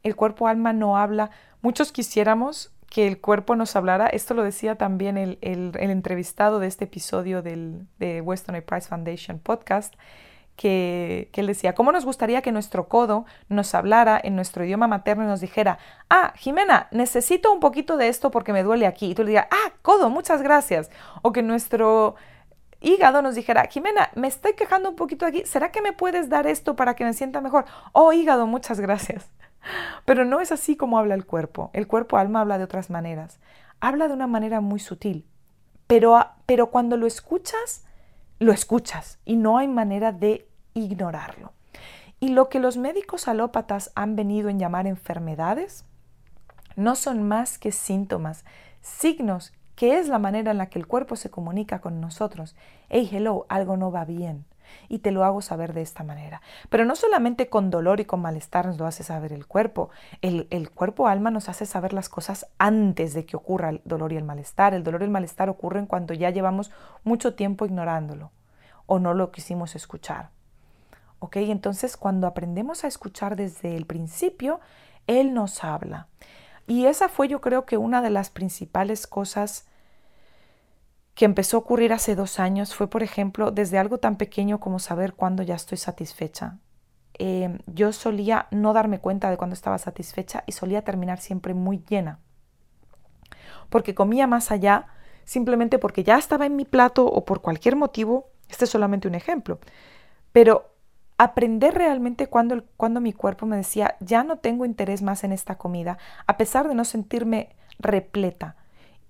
[0.04, 5.18] el cuerpo-alma no habla, muchos quisiéramos que el cuerpo nos hablara, esto lo decía también
[5.18, 9.94] el, entrevistado de este episodio del, de Western Price Foundation podcast,
[10.58, 15.24] que, él decía, ¿cómo nos gustaría que nuestro codo nos hablara en nuestro idioma materno
[15.24, 19.12] y nos dijera, ah, Jimena, necesito un poquito de esto porque me duele aquí?
[19.12, 20.92] Y tú le digas, ah, codo, muchas gracias.
[21.22, 22.16] O que nuestro
[22.82, 26.46] hígado nos dijera, Jimena, me estoy quejando un poquito aquí, ¿será que me puedes dar
[26.46, 27.66] esto para que me sienta mejor?
[27.94, 29.30] Oh, hígado, muchas gracias.
[30.06, 31.70] Pero no es así como habla el cuerpo.
[31.74, 33.40] El cuerpo alma habla de otras maneras.
[33.80, 35.26] Habla de una manera muy sutil.
[35.88, 37.86] Pero, pero cuando lo escuchas,
[38.40, 41.54] lo escuchas y no hay manera de ignorarlo.
[42.20, 45.86] Y lo que los médicos alópatas han venido en llamar enfermedades
[46.76, 48.46] no son más que síntomas,
[48.82, 52.56] signos que es la manera en la que el cuerpo se comunica con nosotros.
[52.90, 54.46] Hey, hello, algo no va bien.
[54.90, 56.42] Y te lo hago saber de esta manera.
[56.70, 59.90] Pero no solamente con dolor y con malestar nos lo hace saber el cuerpo.
[60.22, 64.14] El, el cuerpo alma nos hace saber las cosas antes de que ocurra el dolor
[64.14, 64.74] y el malestar.
[64.74, 66.72] El dolor y el malestar ocurren cuando ya llevamos
[67.04, 68.32] mucho tiempo ignorándolo
[68.86, 70.32] o no lo quisimos escuchar.
[71.20, 71.38] ¿Ok?
[71.38, 74.60] Entonces, cuando aprendemos a escuchar desde el principio,
[75.08, 76.08] Él nos habla.
[76.68, 79.66] Y esa fue yo creo que una de las principales cosas
[81.22, 84.80] que empezó a ocurrir hace dos años fue, por ejemplo, desde algo tan pequeño como
[84.80, 86.58] saber cuándo ya estoy satisfecha.
[87.14, 91.84] Em, yo solía no darme cuenta de cuándo estaba satisfecha y solía terminar siempre muy
[91.88, 92.18] llena.
[93.70, 94.88] Porque comía más allá
[95.24, 98.32] simplemente porque ya estaba en mi plato o por cualquier motivo.
[98.50, 99.60] Este es solamente un ejemplo.
[100.32, 100.72] Pero
[101.20, 105.60] aprender realmente cuando, cuando mi cuerpo me decía, ya no tengo interés más en esta
[105.60, 108.56] comida, a pesar de no sentirme repleta.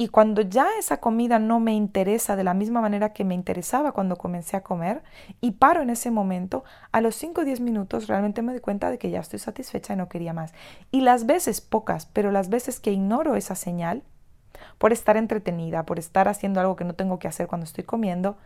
[0.02, 3.92] Y cuando ya esa comida no me interesa de la misma manera que me interesaba
[3.92, 5.04] cuando comencé a comer
[5.42, 8.90] y paro en ese momento, a los 5 o 10 minutos realmente me doy cuenta
[8.90, 10.56] de que ya estoy satisfecha y no quería más.
[10.90, 14.02] Y las veces, pocas, pero las veces que ignoro esa señal,
[14.80, 18.40] por estar entretenida, por estar haciendo algo que no tengo que hacer cuando estoy comiendo,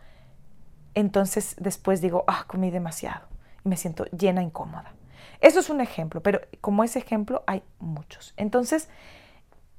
[0.92, 3.22] entonces después digo, ah, comí demasiado
[3.64, 4.92] me siento llena, incómoda.
[5.40, 8.34] Eso es un ejemplo, pero como ese ejemplo hay muchos.
[8.36, 8.90] Entonces,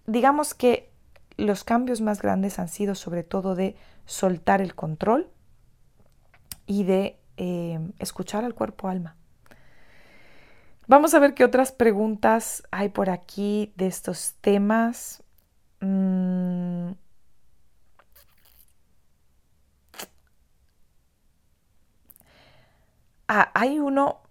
[0.07, 0.89] digamos que
[1.37, 5.29] los cambios más grandes han sido sobre todo de soltar el control
[6.65, 9.15] y de eh, escuchar al cuerpo alma.
[10.87, 15.21] Vamos a ver qué otras preguntas hay por aquí de estos temas.
[15.81, 16.91] Mm.
[23.27, 24.21] Ah, hay uno.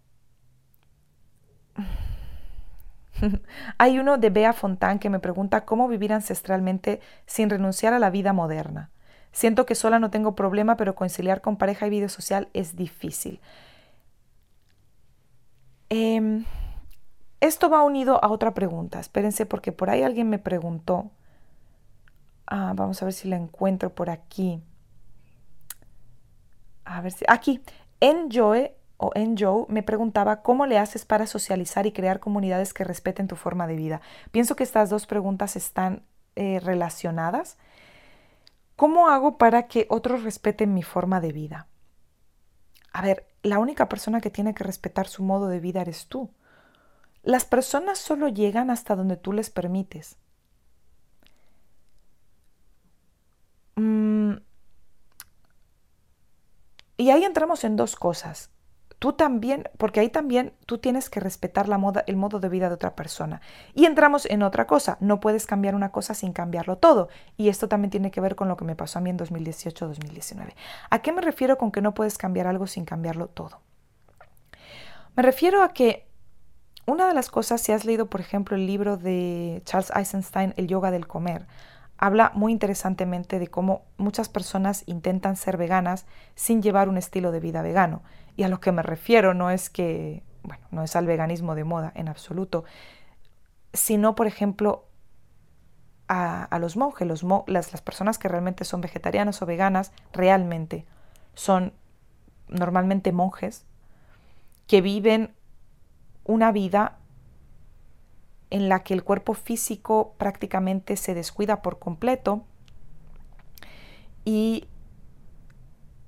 [3.79, 8.11] hay uno de Bea Fontán que me pregunta cómo vivir ancestralmente sin renunciar a la
[8.11, 8.91] vida moderna.
[9.33, 13.41] Siento que sola no tengo problema, pero conciliar con pareja y vida social es difícil.
[15.91, 16.45] Em,
[17.41, 18.99] esto va unido a otra pregunta.
[18.99, 21.11] Espérense porque por ahí alguien me preguntó.
[22.47, 24.63] Ah, vamos a ver si la encuentro por aquí.
[26.85, 27.25] A ver si.
[27.29, 27.61] Aquí.
[28.01, 33.29] Enjoy o Enjoy me preguntaba cómo le haces para socializar y crear comunidades que respeten
[33.29, 34.01] tu forma de vida.
[34.31, 36.03] Pienso que estas dos preguntas están
[36.35, 37.59] eh, relacionadas
[38.77, 41.67] ¿Cómo hago para que otros respeten mi forma de vida?
[42.93, 46.31] A ver, la única persona que tiene que respetar su modo de vida eres tú.
[47.23, 50.17] Las personas solo llegan hasta donde tú les permites.
[53.77, 54.37] Mm,
[56.99, 58.51] y ahí entramos en dos cosas
[58.99, 62.69] tú también, porque ahí también tú tienes que respetar la moda, el modo de vida
[62.69, 63.41] de otra persona.
[63.75, 67.09] Y entramos en otra cosa, no puedes cambiar una cosa sin cambiarlo todo.
[67.37, 70.55] Y esto también tiene que ver con lo que me pasó a mí en 2018-2019.
[70.91, 73.61] ¿A qué me refiero con que no puedes cambiar algo sin cambiarlo todo?
[75.15, 76.07] Me refiero a que
[76.87, 80.69] una de las cosas, si has leído, por ejemplo, el libro de Charles Eisenstein, El
[80.69, 81.47] yoga del comer,
[81.99, 87.41] habla muy interesantemente de cómo muchas personas intentan ser veganas sin llevar un estilo de
[87.41, 88.03] vida vegano.
[88.37, 91.65] Y a lo que me refiero no es que, bueno, no es al veganismo de
[91.65, 92.65] moda en absoluto,
[93.73, 94.85] sino, por ejemplo,
[96.09, 100.87] a, los monjes, los las, las personas que realmente son vegetarianas o veganas, realmente
[101.35, 101.73] son
[102.49, 103.65] normalmente monjes
[104.67, 105.35] que viven
[106.25, 106.99] una vida
[108.51, 112.45] en la que el cuerpo físico prácticamente se descuida por completo
[114.25, 114.67] y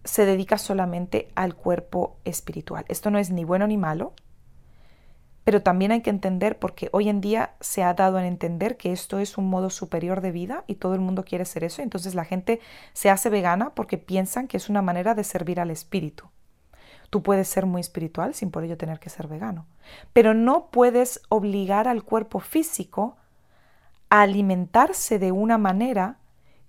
[0.05, 2.85] se dedica solamente al cuerpo espiritual.
[2.89, 4.13] Esto no es ni bueno ni malo,
[5.45, 8.93] pero también hay que entender porque hoy en día se ha dado a entender que
[8.93, 12.15] esto es un modo superior de vida y todo el mundo quiere ser eso, entonces
[12.15, 12.61] la gente
[12.93, 16.29] se hace vegana porque piensan que es una manera de servir al espíritu.
[17.11, 19.67] Tú puedes ser muy espiritual sin por ello tener que ser vegano,
[20.13, 23.17] pero no puedes obligar al cuerpo físico
[24.11, 26.19] a alimentarse de una manera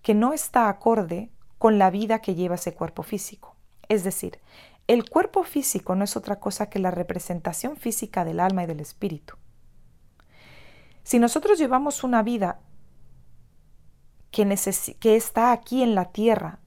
[0.01, 3.55] que no está acorde con la vida que lleva ese cuerpo físico.
[3.89, 4.39] Es decir,
[4.87, 8.79] el cuerpo físico no es otra cosa que la representación física del alma y del
[8.79, 9.35] espíritu.
[11.03, 12.59] Si nosotros llevamos una vida
[14.31, 14.57] que,
[14.99, 16.58] que está aquí en la tierra,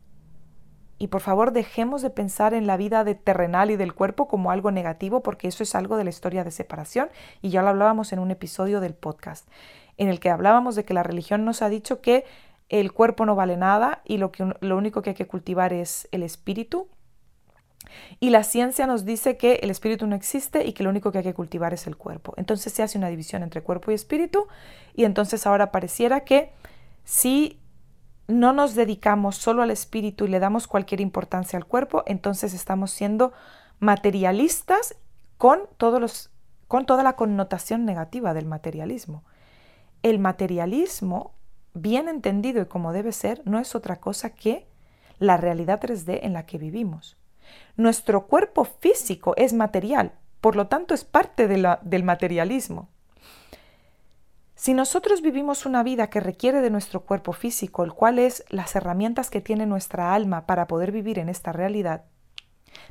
[1.03, 4.53] y por favor dejemos de pensar en la vida de terrenal y del cuerpo como
[4.53, 7.09] algo negativo, porque eso es algo de la historia de separación,
[7.41, 9.49] y ya lo hablábamos en un episodio del podcast,
[9.97, 12.25] en el que hablábamos de que la religión nos ha dicho que
[12.69, 16.07] el cuerpo no vale nada y lo, que, lo único que hay que cultivar es
[16.13, 16.87] el espíritu.
[18.21, 21.19] Y la ciencia nos dice que el espíritu no existe y que lo único que
[21.19, 22.33] hay que cultivar es el cuerpo.
[22.37, 24.47] Entonces se hace una división entre cuerpo y espíritu
[24.95, 26.53] y entonces ahora pareciera que
[27.03, 27.59] si
[28.29, 32.91] no nos dedicamos solo al espíritu y le damos cualquier importancia al cuerpo, entonces estamos
[32.91, 33.33] siendo
[33.79, 34.97] materialistas
[35.39, 36.31] con, todos los,
[36.69, 39.25] con toda la connotación negativa del materialismo.
[40.03, 41.35] El materialismo,
[41.75, 44.67] bien entendido y como debe ser, no es otra cosa que
[45.19, 47.17] la realidad 3D en la que vivimos.
[47.77, 52.89] Nuestro cuerpo físico es material, por lo tanto es parte del materialismo.
[54.63, 58.77] Si nosotros vivimos una vida que requiere de nuestro cuerpo físico, el cual es las
[58.77, 62.05] herramientas que tiene nuestra alma para poder vivir en esta realidad,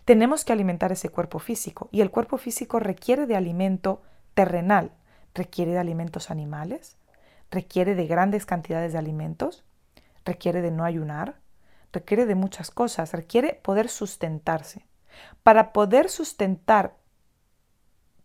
[0.04, 4.02] tenemos que alimentar ese cuerpo físico y el cuerpo físico requiere de alimento
[4.34, 4.92] terrenal,
[5.34, 6.98] requiere de alimentos animales,
[7.50, 9.64] requiere de grandes cantidades de alimentos,
[10.26, 11.40] requiere de no ayunar,
[11.94, 14.86] requiere de muchas cosas, requiere poder sustentarse.
[15.42, 16.98] Para poder sustentar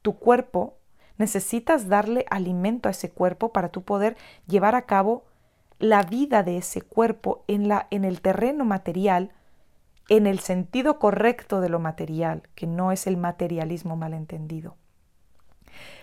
[0.03, 0.79] tu cuerpo
[1.19, 5.25] Necesitas darle alimento a ese cuerpo para tú poder llevar a cabo
[5.79, 9.33] la vida de ese cuerpo en, la, en el terreno material,
[10.09, 14.77] en el sentido correcto de lo material, que no es el materialismo malentendido.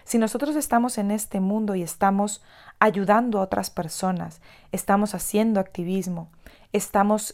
[0.03, 2.43] Si nosotros estamos en este mundo y estamos
[2.79, 4.41] ayudando a otras personas,
[4.71, 6.29] estamos haciendo activismo,
[6.73, 7.33] estamos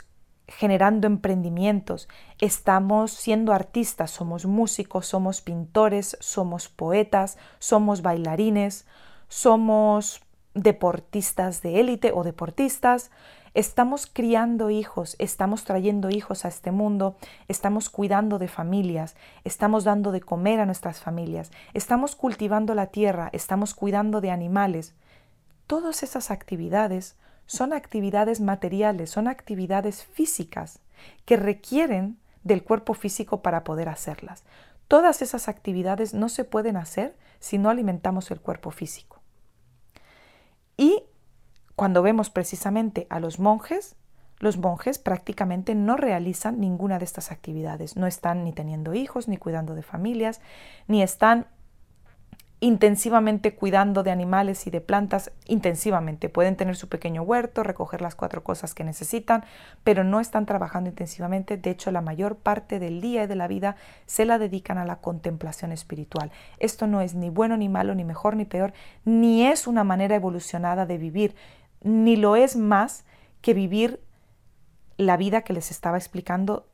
[0.50, 2.08] generando emprendimientos,
[2.39, 8.86] estamos siendo artistas, somos músicos, somos pintores, somos poetas, somos bailarines,
[9.28, 10.22] somos
[10.54, 13.12] deportistas de élite o deportistas,
[13.54, 17.16] estamos criando hijos, estamos trayendo hijos a este mundo,
[17.47, 23.30] estamos cuidando de familias, estamos dando de comer a nuestras familias, estamos cultivando la tierra,
[23.34, 24.95] estamos cuidando de animales.
[25.68, 27.16] Todas esas actividades
[27.50, 30.82] son actividades materiales, son actividades físicas
[31.26, 34.43] que requieren del cuerpo físico para poder hacerlas.
[34.88, 39.24] Todas esas actividades no se pueden hacer si no alimentamos el cuerpo físico.
[40.78, 41.02] Y
[41.76, 43.95] cuando vemos precisamente a los monjes,
[44.38, 47.95] los monjes prácticamente no realizan ninguna de estas actividades.
[47.95, 50.39] No están ni teniendo hijos, ni cuidando de familias,
[50.88, 51.47] ni están
[52.62, 56.28] intensivamente cuidando de animales y de plantas, intensivamente.
[56.28, 59.45] Pueden tener su pequeño huerto, recoger las cuatro cosas que necesitan,
[59.84, 61.57] pero no están trabajando intensivamente.
[61.57, 64.86] De hecho, la mayor parte del día y de la vida se la dedican a
[64.86, 66.32] la contemplación espiritual.
[66.57, 68.74] Esto no es ni bueno ni malo, ni mejor ni peor,
[69.05, 71.36] ni es una manera evolucionada de vivir,
[71.82, 73.05] ni lo es más
[73.41, 74.01] que vivir
[74.97, 76.68] la vida que les estaba explicando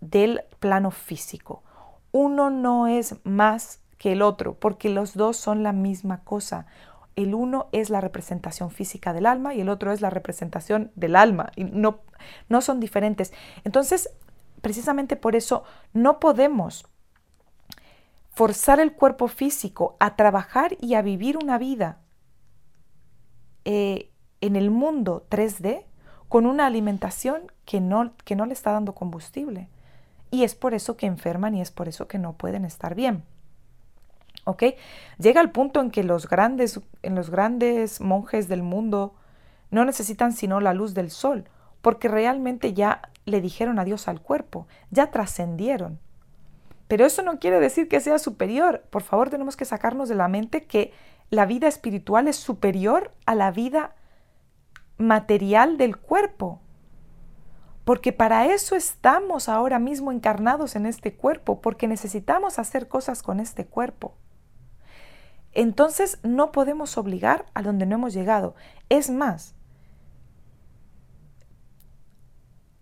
[0.00, 1.62] del plano físico.
[2.10, 6.64] Uno no es más que el otro, porque los dos son la misma cosa.
[7.16, 11.16] El uno es la representación física del alma y el otro es la representación del
[11.16, 11.52] alma.
[11.54, 12.00] Y no,
[12.48, 13.30] no son diferentes.
[13.62, 14.08] Entonces,
[14.62, 16.88] precisamente por eso no podemos
[18.30, 22.00] forzar el cuerpo físico a trabajar y a vivir una vida
[23.66, 25.84] eh, en el mundo 3D
[26.30, 29.68] con una alimentación que no, que no le está dando combustible.
[30.30, 33.24] Y es por eso que enferman y es por eso que no pueden estar bien.
[35.18, 39.14] Llega el punto en que los grandes, en los grandes monjes del mundo
[39.70, 41.44] no necesitan sino la luz del sol,
[41.82, 45.98] porque realmente ya le dijeron adiós al cuerpo, ya trascendieron.
[46.88, 48.82] Pero eso no quiere decir que sea superior.
[48.90, 50.92] Por favor, tenemos que sacarnos de la mente que
[51.30, 53.94] la vida espiritual es superior a la vida
[54.98, 56.60] material del cuerpo.
[57.84, 63.38] Porque para eso estamos ahora mismo encarnados en este cuerpo, porque necesitamos hacer cosas con
[63.38, 64.14] este cuerpo
[65.52, 68.54] entonces no podemos obligar a donde no hemos llegado.
[68.88, 69.54] Es más,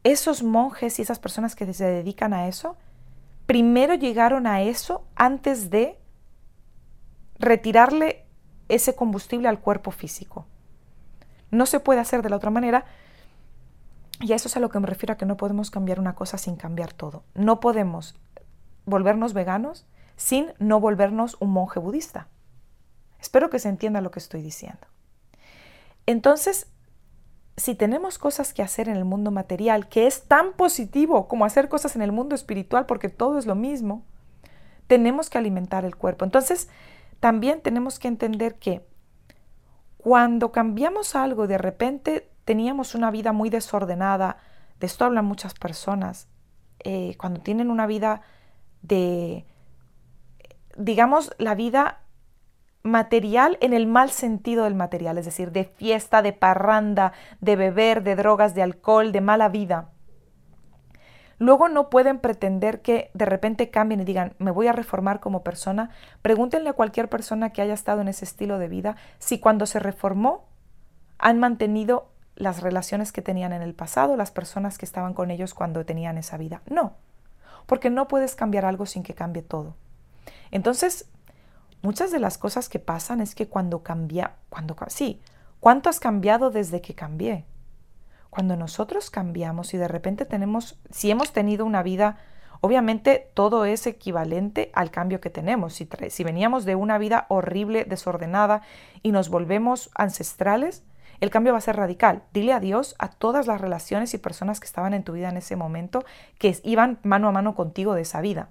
[0.05, 2.77] esos monjes y esas personas que se dedican a eso,
[3.47, 5.99] primero llegaron a eso antes de
[7.39, 8.27] retirarle
[8.69, 10.47] ese combustible al cuerpo físico.
[11.51, 12.85] No se puede hacer de la otra manera.
[14.21, 16.15] Y a eso es a lo que me refiero a que no podemos cambiar una
[16.15, 17.23] cosa sin cambiar todo.
[17.35, 18.17] No podemos
[18.85, 22.29] volvernos veganos sin no volvernos un monje budista.
[23.21, 24.87] Espero que se entienda lo que estoy diciendo.
[26.07, 26.69] Entonces,
[27.57, 31.69] si tenemos cosas que hacer en el mundo material, que es tan positivo como hacer
[31.69, 34.05] cosas en el mundo espiritual, porque todo es lo mismo,
[34.87, 36.25] tenemos que alimentar el cuerpo.
[36.25, 36.69] Entonces,
[37.21, 38.87] también tenemos que entender que
[39.97, 44.39] cuando cambiamos algo, de repente teníamos una vida muy desordenada,
[44.79, 46.29] de esto hablan muchas personas,
[46.85, 48.23] eh, cuando tienen una vida
[48.83, 49.45] de,
[50.77, 52.01] digamos, la vida
[52.83, 58.03] material en el mal sentido del material, es decir, de fiesta, de parranda, de beber,
[58.03, 59.91] de drogas, de alcohol, de mala vida.
[61.39, 65.45] Luego no pueden pretender que de repente cambien y digan, me voy a reformar como
[65.45, 65.91] persona.
[66.21, 69.79] Pregúntenle a cualquier persona que haya estado en ese estilo de vida si cuando se
[69.79, 70.47] reformó
[71.19, 75.55] han mantenido las relaciones que tenían en el pasado, las personas que estaban con ellos
[75.55, 76.63] cuando tenían esa vida.
[76.69, 76.95] No,
[77.67, 79.75] porque no puedes cambiar algo sin que cambie todo.
[80.51, 81.09] Entonces,
[81.83, 85.21] muchas de las cosas que pasan es que cuando cambia, cuando sí,
[85.61, 87.45] ¿cuánto has cambiado desde que cambié?
[88.31, 92.19] Cuando nosotros cambiamos y de repente tenemos, si hemos tenido una vida,
[92.61, 95.75] obviamente todo es equivalente al cambio que tenemos.
[95.75, 98.63] Si, si veníamos de una vida horrible, desordenada
[99.03, 100.85] y nos volvemos ancestrales,
[101.21, 102.23] el cambio va a ser radical.
[102.33, 105.57] Dile adiós a todas las relaciones y personas que estaban en tu vida en ese
[105.57, 106.05] momento,
[106.39, 108.51] que iban mano a mano contigo de esa vida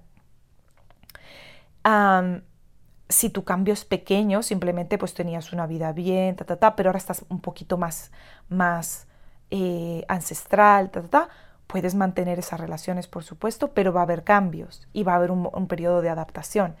[3.08, 6.90] si tu cambio es pequeño, simplemente pues tenías una vida bien, ta, ta, ta, pero
[6.90, 8.12] ahora estás un poquito más,
[8.48, 9.06] más
[9.50, 11.28] eh, ancestral, ta, ta, ta,
[11.66, 15.30] puedes mantener esas relaciones, por supuesto, pero va a haber cambios y va a haber
[15.30, 16.76] un, un periodo de adaptación.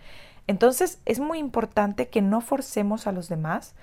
[0.46, 3.74] Entonces es muy importante que no forcemos a los demás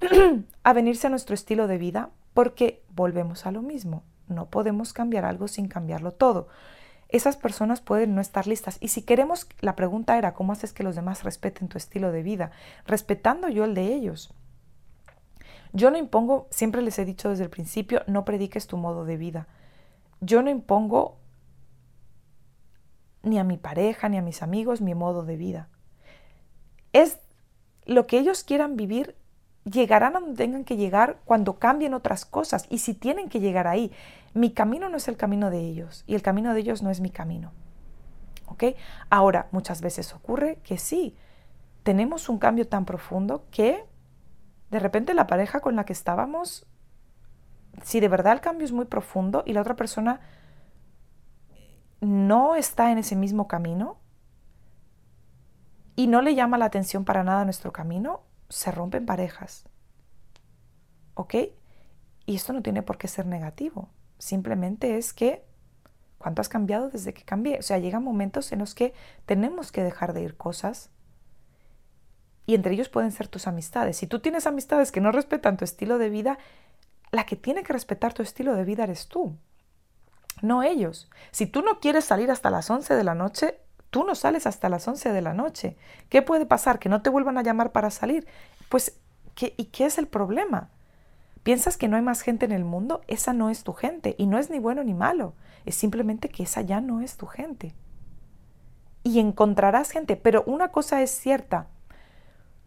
[0.62, 4.02] a venirse a nuestro estilo de vida porque volvemos a lo mismo.
[4.28, 6.48] No podemos cambiar algo sin cambiarlo todo
[7.08, 8.78] esas personas pueden no estar listas.
[8.80, 12.22] Y si queremos, la pregunta era, ¿cómo haces que los demás respeten tu estilo de
[12.22, 12.50] vida?
[12.86, 14.34] Respetando yo el de ellos.
[15.72, 19.16] Yo no impongo, siempre les he dicho desde el principio, no prediques tu modo de
[19.16, 19.46] vida.
[20.20, 21.18] Yo no impongo
[23.22, 25.68] ni a mi pareja, ni a mis amigos mi modo de vida.
[26.92, 27.18] Es
[27.84, 29.16] lo que ellos quieran vivir,
[29.70, 33.66] llegarán a donde tengan que llegar cuando cambien otras cosas y si tienen que llegar
[33.66, 33.92] ahí.
[34.32, 37.00] Mi camino no es el camino de ellos y el camino de ellos no es
[37.00, 37.52] mi camino.
[38.46, 38.64] ¿Ok?
[39.10, 41.16] Ahora, muchas veces ocurre que sí,
[41.82, 43.84] tenemos un cambio tan profundo que
[44.70, 46.66] de repente la pareja con la que estábamos,
[47.82, 50.20] si de verdad el cambio es muy profundo y la otra persona
[52.00, 53.98] no está en ese mismo camino
[55.96, 59.64] y no le llama la atención para nada nuestro camino, se rompen parejas.
[61.14, 61.34] ¿Ok?
[62.26, 63.88] Y esto no tiene por qué ser negativo.
[64.18, 65.44] Simplemente es que,
[66.18, 67.58] ¿cuánto has cambiado desde que cambié?
[67.58, 68.94] O sea, llegan momentos en los que
[69.24, 70.90] tenemos que dejar de ir cosas.
[72.46, 73.96] Y entre ellos pueden ser tus amistades.
[73.96, 76.38] Si tú tienes amistades que no respetan tu estilo de vida,
[77.10, 79.36] la que tiene que respetar tu estilo de vida eres tú,
[80.42, 81.10] no ellos.
[81.30, 83.58] Si tú no quieres salir hasta las 11 de la noche,
[83.90, 85.76] tú no sales hasta las 11 de la noche.
[86.08, 86.78] ¿Qué puede pasar?
[86.78, 88.26] ¿Que no te vuelvan a llamar para salir?
[88.68, 88.98] Pues,
[89.34, 90.70] ¿qué, ¿y qué es el problema?
[91.42, 93.02] ¿Piensas que no hay más gente en el mundo?
[93.06, 95.34] Esa no es tu gente y no es ni bueno ni malo.
[95.64, 97.74] Es simplemente que esa ya no es tu gente.
[99.04, 101.68] Y encontrarás gente, pero una cosa es cierta.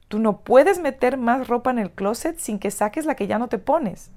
[0.08, 3.38] Tú no puedes meter más ropa en el closet sin que saques la que ya
[3.38, 4.12] no te pones.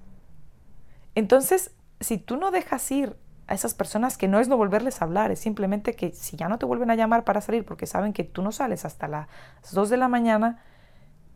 [1.15, 3.17] Entonces, si tú no dejas ir
[3.47, 6.49] a esas personas que no es no volverles a hablar, es simplemente que si ya
[6.49, 9.29] no te vuelven a llamar para salir porque saben que tú no sales hasta las
[9.73, 10.63] 2 de la mañana,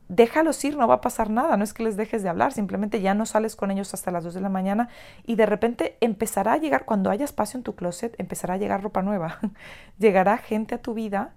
[0.08, 3.00] déjalos ir, no va a pasar nada, no es que les dejes de hablar, simplemente
[3.00, 4.88] ya no sales con ellos hasta las 2 de la mañana
[5.24, 8.82] y de repente empezará a llegar, cuando haya espacio en tu closet, empezará a llegar
[8.82, 9.38] ropa nueva,
[9.98, 11.34] llegará gente a tu vida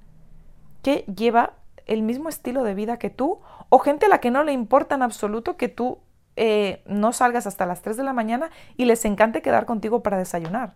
[0.83, 1.53] que lleva
[1.87, 3.39] el mismo estilo de vida que tú
[3.69, 5.99] o gente a la que no le importa en absoluto que tú
[6.41, 10.17] eh, no salgas hasta las 3 de la mañana y les encante quedar contigo para
[10.17, 10.75] desayunar.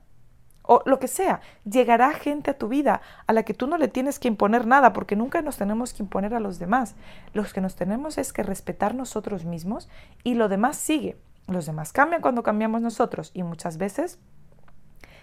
[0.61, 3.88] O lo que sea, llegará gente a tu vida a la que tú no le
[3.88, 6.95] tienes que imponer nada, porque nunca nos tenemos que imponer a los demás.
[7.32, 9.88] Los que nos tenemos es que respetar nosotros mismos
[10.26, 11.18] y lo demás sigue.
[11.47, 14.20] Los demás cambian cuando cambiamos nosotros y muchas veces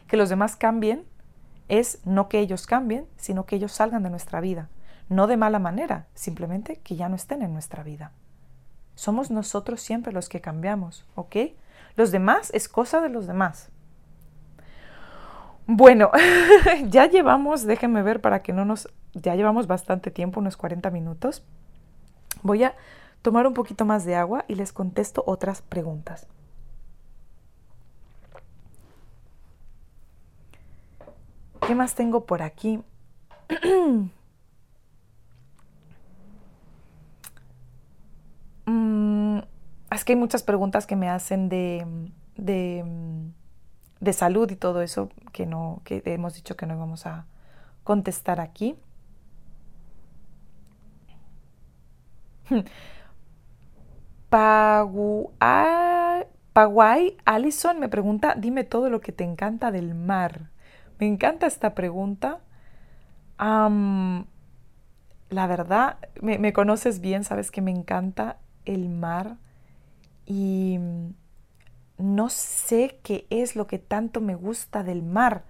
[0.07, 1.05] que los demás cambien
[1.69, 4.71] es no que ellos cambien, sino que ellos salgan de nuestra vida.
[5.11, 8.13] No de mala manera, simplemente que ya no estén en nuestra vida.
[9.01, 11.35] Somos nosotros siempre los que cambiamos, ¿ok?
[11.97, 13.71] Los demás es cosa de los demás.
[15.67, 16.11] Bueno,
[16.85, 21.43] ya llevamos, déjenme ver para que no nos, ya llevamos bastante tiempo, unos 40 minutos.
[22.43, 22.75] Voy a
[23.23, 26.27] tomar un poquito más de agua y les contesto otras preguntas.
[31.67, 32.83] ¿Qué más tengo por aquí?
[39.91, 41.87] es que hay muchas preguntas que me hacen de,
[42.37, 47.27] de, salud y todo eso que, no, que hemos dicho que no vamos a
[47.85, 48.77] contestar aquí.
[56.53, 60.51] Paguay Allison me pregunta, dime todo lo que te encanta del mar.
[60.99, 62.41] Me encanta esta pregunta.
[63.39, 64.27] la
[65.47, 69.37] verdad, me, conoces bien, sabes que me encanta el mar
[70.27, 70.79] y
[71.99, 75.45] no sé qué es lo que tanto me gusta del mar,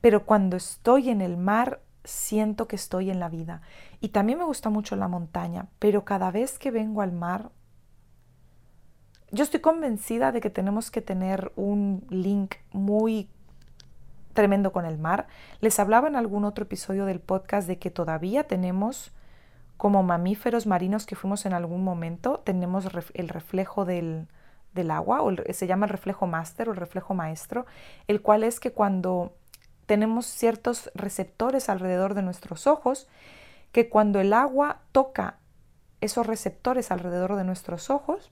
[0.00, 3.62] pero cuando estoy en el mar siento que estoy en la vida.
[4.00, 7.50] Y también me gusta mucho la montaña, pero cada vez que vengo al mar,
[9.32, 13.28] yo estoy convencida de que tenemos que tener un link muy
[14.32, 15.26] tremendo con el mar.
[15.60, 19.12] Les hablaba en algún otro episodio del podcast de que todavía tenemos
[19.76, 24.28] como mamíferos marinos que fuimos en algún momento, tenemos el reflejo del,
[24.90, 27.66] agua, o se llama el reflejo máster o el reflejo maestro,
[28.08, 29.34] el cual es que cuando
[29.86, 33.08] tenemos ciertos receptores alrededor de nuestros ojos,
[33.72, 35.38] que cuando el agua toca
[36.00, 38.30] esos receptores alrededor de nuestros ojos,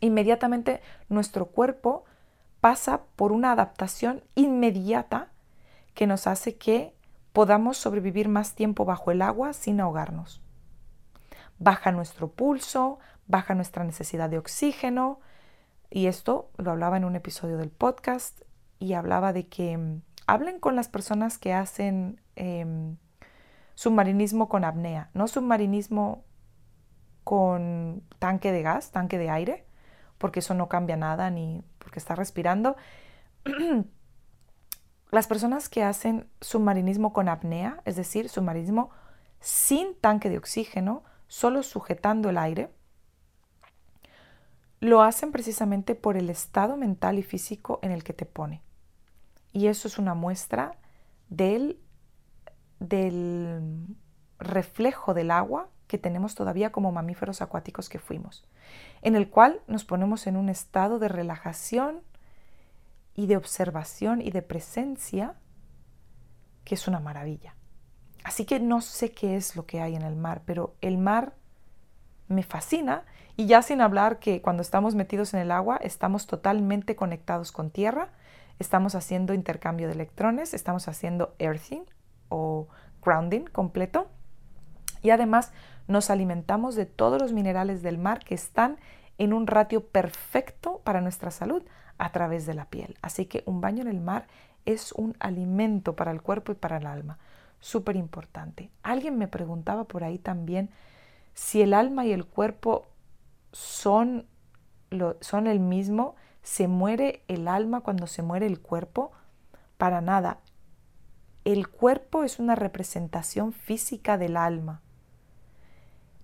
[0.00, 2.04] inmediatamente nuestro cuerpo
[2.60, 5.28] pasa por una adaptación inmediata
[5.94, 6.95] que nos hace que
[7.36, 10.40] podamos sobrevivir más tiempo bajo el agua sin ahogarnos.
[11.58, 15.20] Baja nuestro pulso, baja nuestra necesidad de oxígeno.
[15.90, 18.40] Y esto lo hablaba en un episodio del podcast
[18.78, 22.96] y hablaba de que mm, hablen con las personas que hacen em,
[23.74, 26.24] submarinismo con apnea, no submarinismo
[27.22, 29.66] con tanque de gas, tanque de aire,
[30.16, 32.76] porque eso no cambia nada ni porque está respirando.
[35.16, 38.90] Las personas que hacen submarinismo con apnea, es decir, submarinismo
[39.40, 42.70] sin tanque de oxígeno, solo sujetando el aire,
[44.80, 48.60] lo hacen precisamente por el estado mental y físico en el que te pone.
[49.54, 50.76] Y eso es una muestra
[51.30, 51.80] del,
[52.78, 53.86] del
[54.38, 58.46] reflejo del agua que tenemos todavía como mamíferos acuáticos que fuimos,
[59.00, 62.02] en el cual nos ponemos en un estado de relajación
[63.16, 65.34] y de observación y de presencia,
[66.64, 67.56] que es una maravilla.
[68.22, 71.34] Así que no sé qué es lo que hay en el mar, pero el mar
[72.28, 73.04] me fascina
[73.36, 77.70] y ya sin hablar que cuando estamos metidos en el agua estamos totalmente conectados con
[77.70, 78.10] tierra,
[78.58, 81.84] estamos haciendo intercambio de electrones, estamos haciendo earthing
[82.28, 82.68] o
[83.02, 84.08] grounding completo
[85.02, 85.52] y además
[85.86, 88.76] nos alimentamos de todos los minerales del mar que están
[89.18, 91.62] en un ratio perfecto para nuestra salud
[91.98, 92.96] a través de la piel.
[93.02, 94.26] Así que un baño en el mar
[94.64, 97.18] es un alimento para el cuerpo y para el alma
[97.60, 98.70] súper importante.
[98.82, 100.70] Alguien me preguntaba por ahí también
[101.34, 102.86] si el alma y el cuerpo
[103.52, 104.26] son,
[104.90, 109.12] lo, son el mismo, se muere el alma cuando se muere el cuerpo.
[109.78, 110.38] Para nada.
[111.44, 114.80] El cuerpo es una representación física del alma,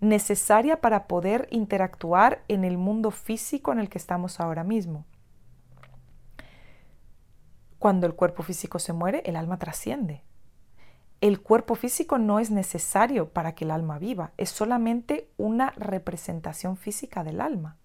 [0.01, 5.05] necesaria para poder interactuar en el mundo físico en el que estamos ahora mismo.
[7.83, 10.23] Cuando el cuerpo físico se muere, el alma trasciende
[11.23, 16.77] el cuerpo físico no es necesario para que el alma viva, es solamente una representación
[16.77, 17.77] física del alma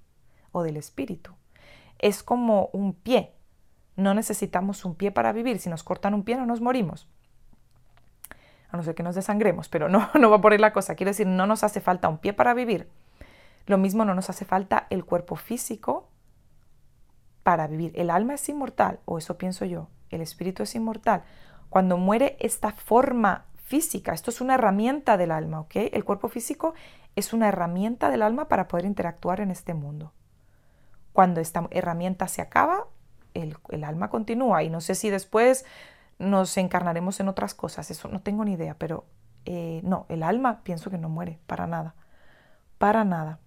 [0.51, 1.35] o del espíritu.
[1.99, 3.35] Es como un pie.
[3.95, 5.59] No necesitamos un pie para vivir.
[5.59, 7.07] Si nos cortan un pie no nos morimos.
[8.71, 10.95] A no ser que nos desangremos, pero no, no va por ahí la cosa.
[10.95, 12.89] Quiero decir, no nos hace falta un pie para vivir.
[13.67, 16.09] Lo mismo no nos hace falta el cuerpo físico
[17.47, 17.93] para vivir.
[17.95, 19.87] El alma es inmortal, o eso pienso yo.
[20.09, 21.23] El espíritu es inmortal
[21.69, 25.75] cuando muere esta forma física, esto es una herramienta del alma, ¿ok?
[25.75, 26.73] El cuerpo físico
[27.15, 30.13] es una herramienta del alma para poder interactuar en este mundo.
[31.11, 32.85] Cuando esta herramienta se acaba,
[33.33, 35.65] el, alma continúa y no sé si después
[36.19, 39.05] nos encarnaremos en otras cosas, eso no tengo ni idea, pero
[39.45, 41.95] eh, no, el alma pienso que no muere, para nada,
[42.77, 43.39] para nada.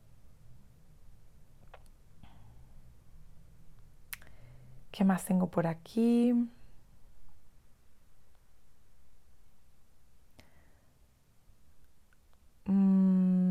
[4.91, 6.33] ¿Qué más tengo por aquí?
[12.67, 13.51] Mm.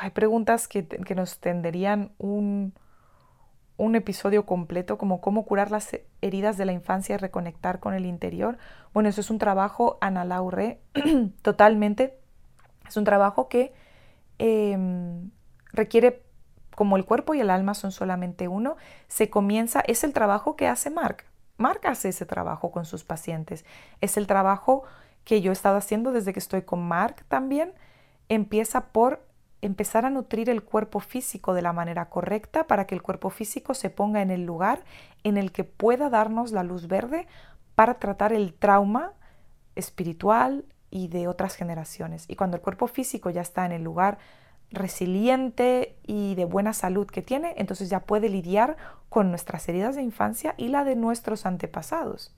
[0.00, 2.72] hay preguntas que, nos tenderían un,
[3.76, 5.90] un, episodio completo, como cómo curar las
[6.22, 8.56] heridas de la infancia y reconectar con el interior.
[8.94, 10.80] Bueno, eso es un trabajo, Ana Laure,
[11.42, 12.18] totalmente.
[12.88, 13.74] Es un trabajo que
[14.40, 15.30] em,
[15.72, 16.22] requiere,
[16.74, 18.76] como el cuerpo y el alma son solamente uno,
[19.06, 21.24] se comienza, es el trabajo que hace Mark.
[21.58, 23.66] Mark hace ese trabajo con sus pacientes.
[24.00, 24.84] Es el trabajo
[25.24, 27.74] que yo he estado haciendo desde que estoy con Mark también.
[28.30, 29.26] Empieza por
[29.60, 33.74] empezar a nutrir el cuerpo físico de la manera correcta para que el cuerpo físico
[33.74, 34.84] se ponga en el lugar
[35.22, 37.26] en el que pueda darnos la luz verde
[37.74, 39.12] para tratar el trauma
[39.74, 42.24] espiritual y de otras generaciones.
[42.28, 44.18] Y cuando el cuerpo físico ya está en el lugar
[44.70, 48.76] resiliente y de buena salud que tiene, entonces ya puede lidiar
[49.08, 52.34] con nuestras heridas de infancia y la de nuestros antepasados.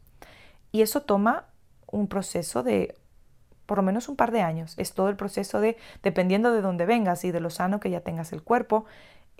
[0.71, 1.47] Y eso toma
[1.87, 2.97] un proceso de
[3.67, 4.75] por lo menos un par de años.
[4.77, 8.01] Es todo el proceso de, dependiendo de dónde vengas y de lo sano que ya
[8.01, 8.85] tengas el cuerpo,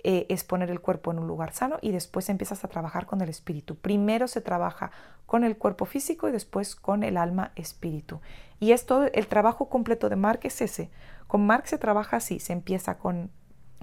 [0.05, 3.21] eh, es poner el cuerpo en un lugar sano y después empiezas a trabajar con
[3.21, 3.75] el espíritu.
[3.75, 4.91] Primero se trabaja
[5.25, 8.19] con el cuerpo físico y después con el alma espíritu.
[8.59, 10.89] Y es todo el trabajo completo de Mark es ese.
[11.27, 13.31] Con Mark se trabaja así, se empieza con...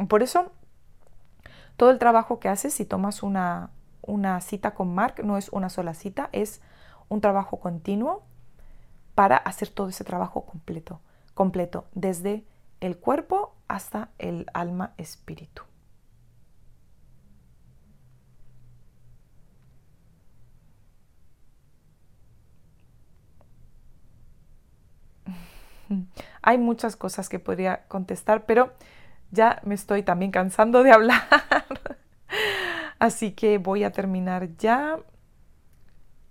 [0.08, 0.52] Por eso,
[1.76, 3.70] todo el trabajo que haces, si tomas una,
[4.02, 6.60] una cita con Mark, no es una sola cita, es
[7.08, 8.22] un trabajo continuo
[9.14, 11.00] para hacer todo ese trabajo completo,
[11.32, 12.44] completo, desde
[12.80, 15.62] el cuerpo hasta el alma espíritu.
[26.42, 28.72] Hay muchas cosas que podría contestar, pero
[29.30, 31.24] ya me estoy también cansando de hablar.
[32.98, 34.98] Así que voy a terminar ya.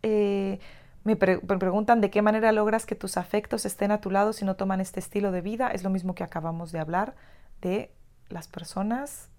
[0.03, 0.59] Eh,
[1.03, 4.55] me, preguntan de qué manera logras que tus afectos estén a tu lado si no
[4.55, 5.69] toman este estilo de vida.
[5.69, 7.15] Es lo mismo que acabamos de hablar
[7.61, 7.91] de
[8.29, 9.29] las personas,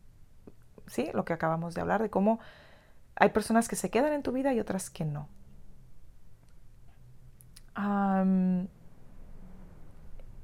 [0.87, 1.11] ¿sí?
[1.15, 2.41] Lo que acabamos de hablar, de cómo
[3.15, 5.29] hay personas que se quedan en tu vida y otras que no.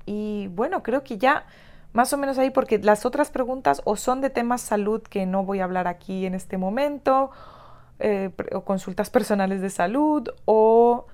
[0.07, 1.47] Y bueno, creo que ya
[1.93, 5.45] más o menos ahí, porque las otras preguntas o son de temas salud que no
[5.45, 7.31] voy a hablar aquí en este momento,
[7.99, 11.07] eh, o consultas personales de salud, o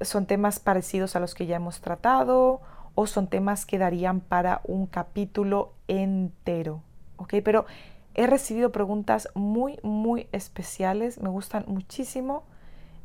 [0.00, 2.60] son temas parecidos a los que ya hemos tratado,
[2.94, 6.82] o son temas que darían para un capítulo entero.
[7.44, 7.66] Pero
[8.14, 12.44] he recibido preguntas muy, muy especiales, me gustan muchísimo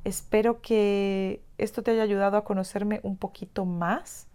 [0.04, 4.28] Espero que esto te haya ayudado a conocerme un poquito más.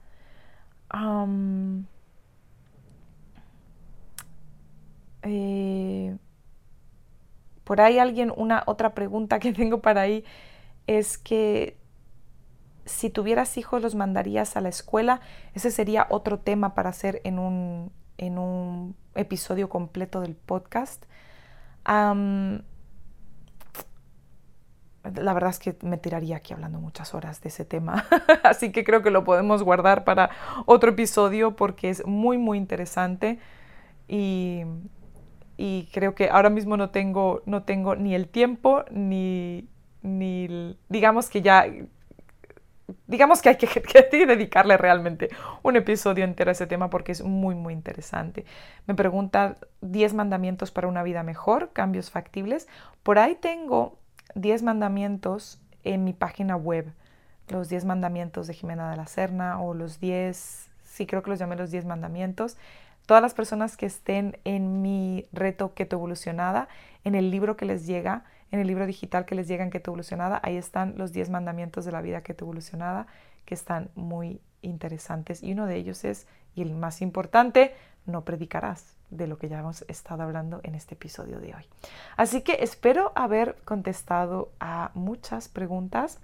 [5.22, 6.16] Eh,
[7.64, 10.24] por ahí alguien, una otra pregunta que tengo para ahí
[10.86, 11.76] es que
[12.84, 15.20] si tuvieras hijos los mandarías a la escuela.
[15.54, 21.04] Ese sería otro tema para hacer en un, en un episodio completo del podcast.
[25.14, 28.06] La verdad es que me tiraría aquí hablando muchas horas de ese tema,
[28.42, 30.30] así que creo que lo podemos guardar para
[30.66, 33.38] otro episodio porque es muy, muy interesante
[34.08, 34.62] y,
[35.56, 39.68] y creo que ahora mismo no tengo, no tengo ni el tiempo ni,
[40.02, 41.66] ni, digamos que ya,
[43.06, 43.66] digamos que hay que,
[44.10, 45.28] que, dedicarle realmente
[45.62, 48.44] un episodio entero a ese tema porque es muy, muy interesante.
[48.86, 52.68] Me pregunta 10 mandamientos para una vida mejor, cambios factibles.
[53.02, 53.98] Por ahí tengo
[54.34, 56.92] 10 mandamientos en mi página web,
[57.48, 61.38] los 10 mandamientos de Jimena de la Serna o los 10, sí creo que los
[61.38, 62.56] llamé los 10 mandamientos.
[63.06, 66.68] Todas las personas que estén en mi reto Keto Evolucionada,
[67.04, 69.90] en el libro que les llega, en el libro digital que les llega en Keto
[69.90, 73.06] Evolucionada, ahí están los 10 mandamientos de la vida Keto Evolucionada,
[73.44, 75.42] que están muy interesantes.
[75.42, 77.74] Y uno de ellos es, y el más importante,
[78.06, 81.64] no predicarás de lo que ya hemos estado hablando en este episodio de hoy.
[82.16, 86.18] Así que espero haber contestado a muchas preguntas.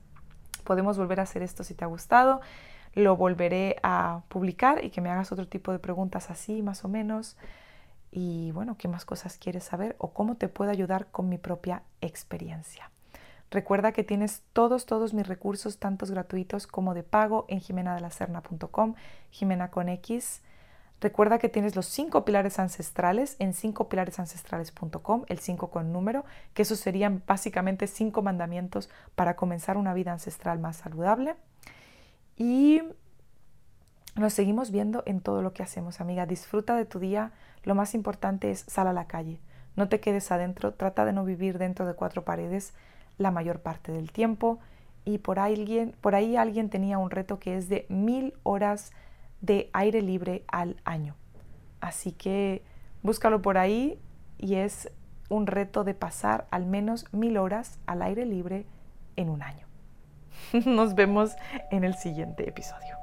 [0.64, 2.40] Podemos volver a hacer esto si te ha gustado
[2.94, 6.88] lo volveré a publicar y que me hagas otro tipo de preguntas así, más o
[6.88, 7.36] menos.
[8.10, 11.82] Y bueno, ¿qué más cosas quieres saber o cómo te puedo ayudar con mi propia
[12.00, 12.90] experiencia?
[13.50, 18.94] Recuerda que tienes todos, todos mis recursos, tantos gratuitos como de pago, en jimenadelacerna.com,
[19.30, 20.42] Jimena con X.
[21.02, 26.24] Recuerda que tienes los cinco pilares ancestrales en cincopilaresancestrales.com, el cinco con número,
[26.54, 31.34] que esos serían básicamente cinco mandamientos para comenzar una vida ancestral más saludable.
[32.36, 32.82] Y
[34.14, 36.24] nos seguimos viendo en todo lo que hacemos, amiga.
[36.24, 37.32] Disfruta de tu día.
[37.64, 39.40] Lo más importante es sal a la calle.
[39.74, 40.72] No te quedes adentro.
[40.74, 42.74] Trata de no vivir dentro de cuatro paredes
[43.18, 44.60] la mayor parte del tiempo.
[45.04, 48.92] Y por, alguien, por ahí alguien tenía un reto que es de mil horas
[49.42, 51.14] de aire libre al año.
[51.80, 52.62] Así que
[53.02, 53.98] búscalo por ahí
[54.38, 54.90] y es
[55.28, 58.66] un reto de pasar al menos mil horas al aire libre
[59.16, 59.66] en un año.
[60.66, 61.32] Nos vemos
[61.70, 62.96] en el siguiente episodio.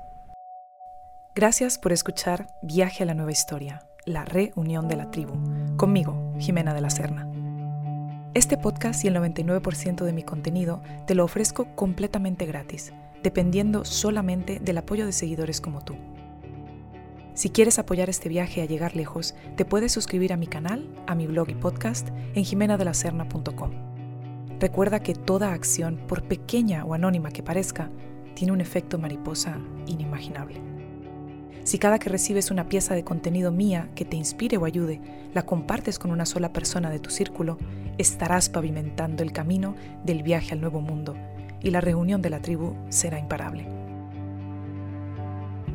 [1.35, 5.33] Gracias por escuchar Viaje a la Nueva Historia, la reunión de la tribu,
[5.77, 7.27] conmigo, Jimena de la Serna.
[8.33, 14.59] Este podcast y el 99% de mi contenido te lo ofrezco completamente gratis, dependiendo solamente
[14.59, 15.95] del apoyo de seguidores como tú.
[17.39, 21.15] Si quieres apoyar este viaje a llegar lejos, te puedes suscribir a mi canal, a
[21.15, 23.71] mi blog y podcast en jimenadelacerna.com.
[24.59, 27.91] Recuerda que toda acción, por pequeña o anónima que parezca,
[28.35, 30.59] tiene un efecto mariposa inimaginable.
[31.63, 34.99] Si cada que recibes una pieza de contenido mía que te inspire o ayude,
[35.33, 37.57] la compartes con una sola persona de tu círculo,
[37.97, 41.15] estarás pavimentando el camino del viaje al nuevo mundo
[41.61, 43.65] y la reunión de la tribu será imparable.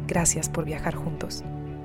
[0.07, 1.43] Gracias por viajar juntos.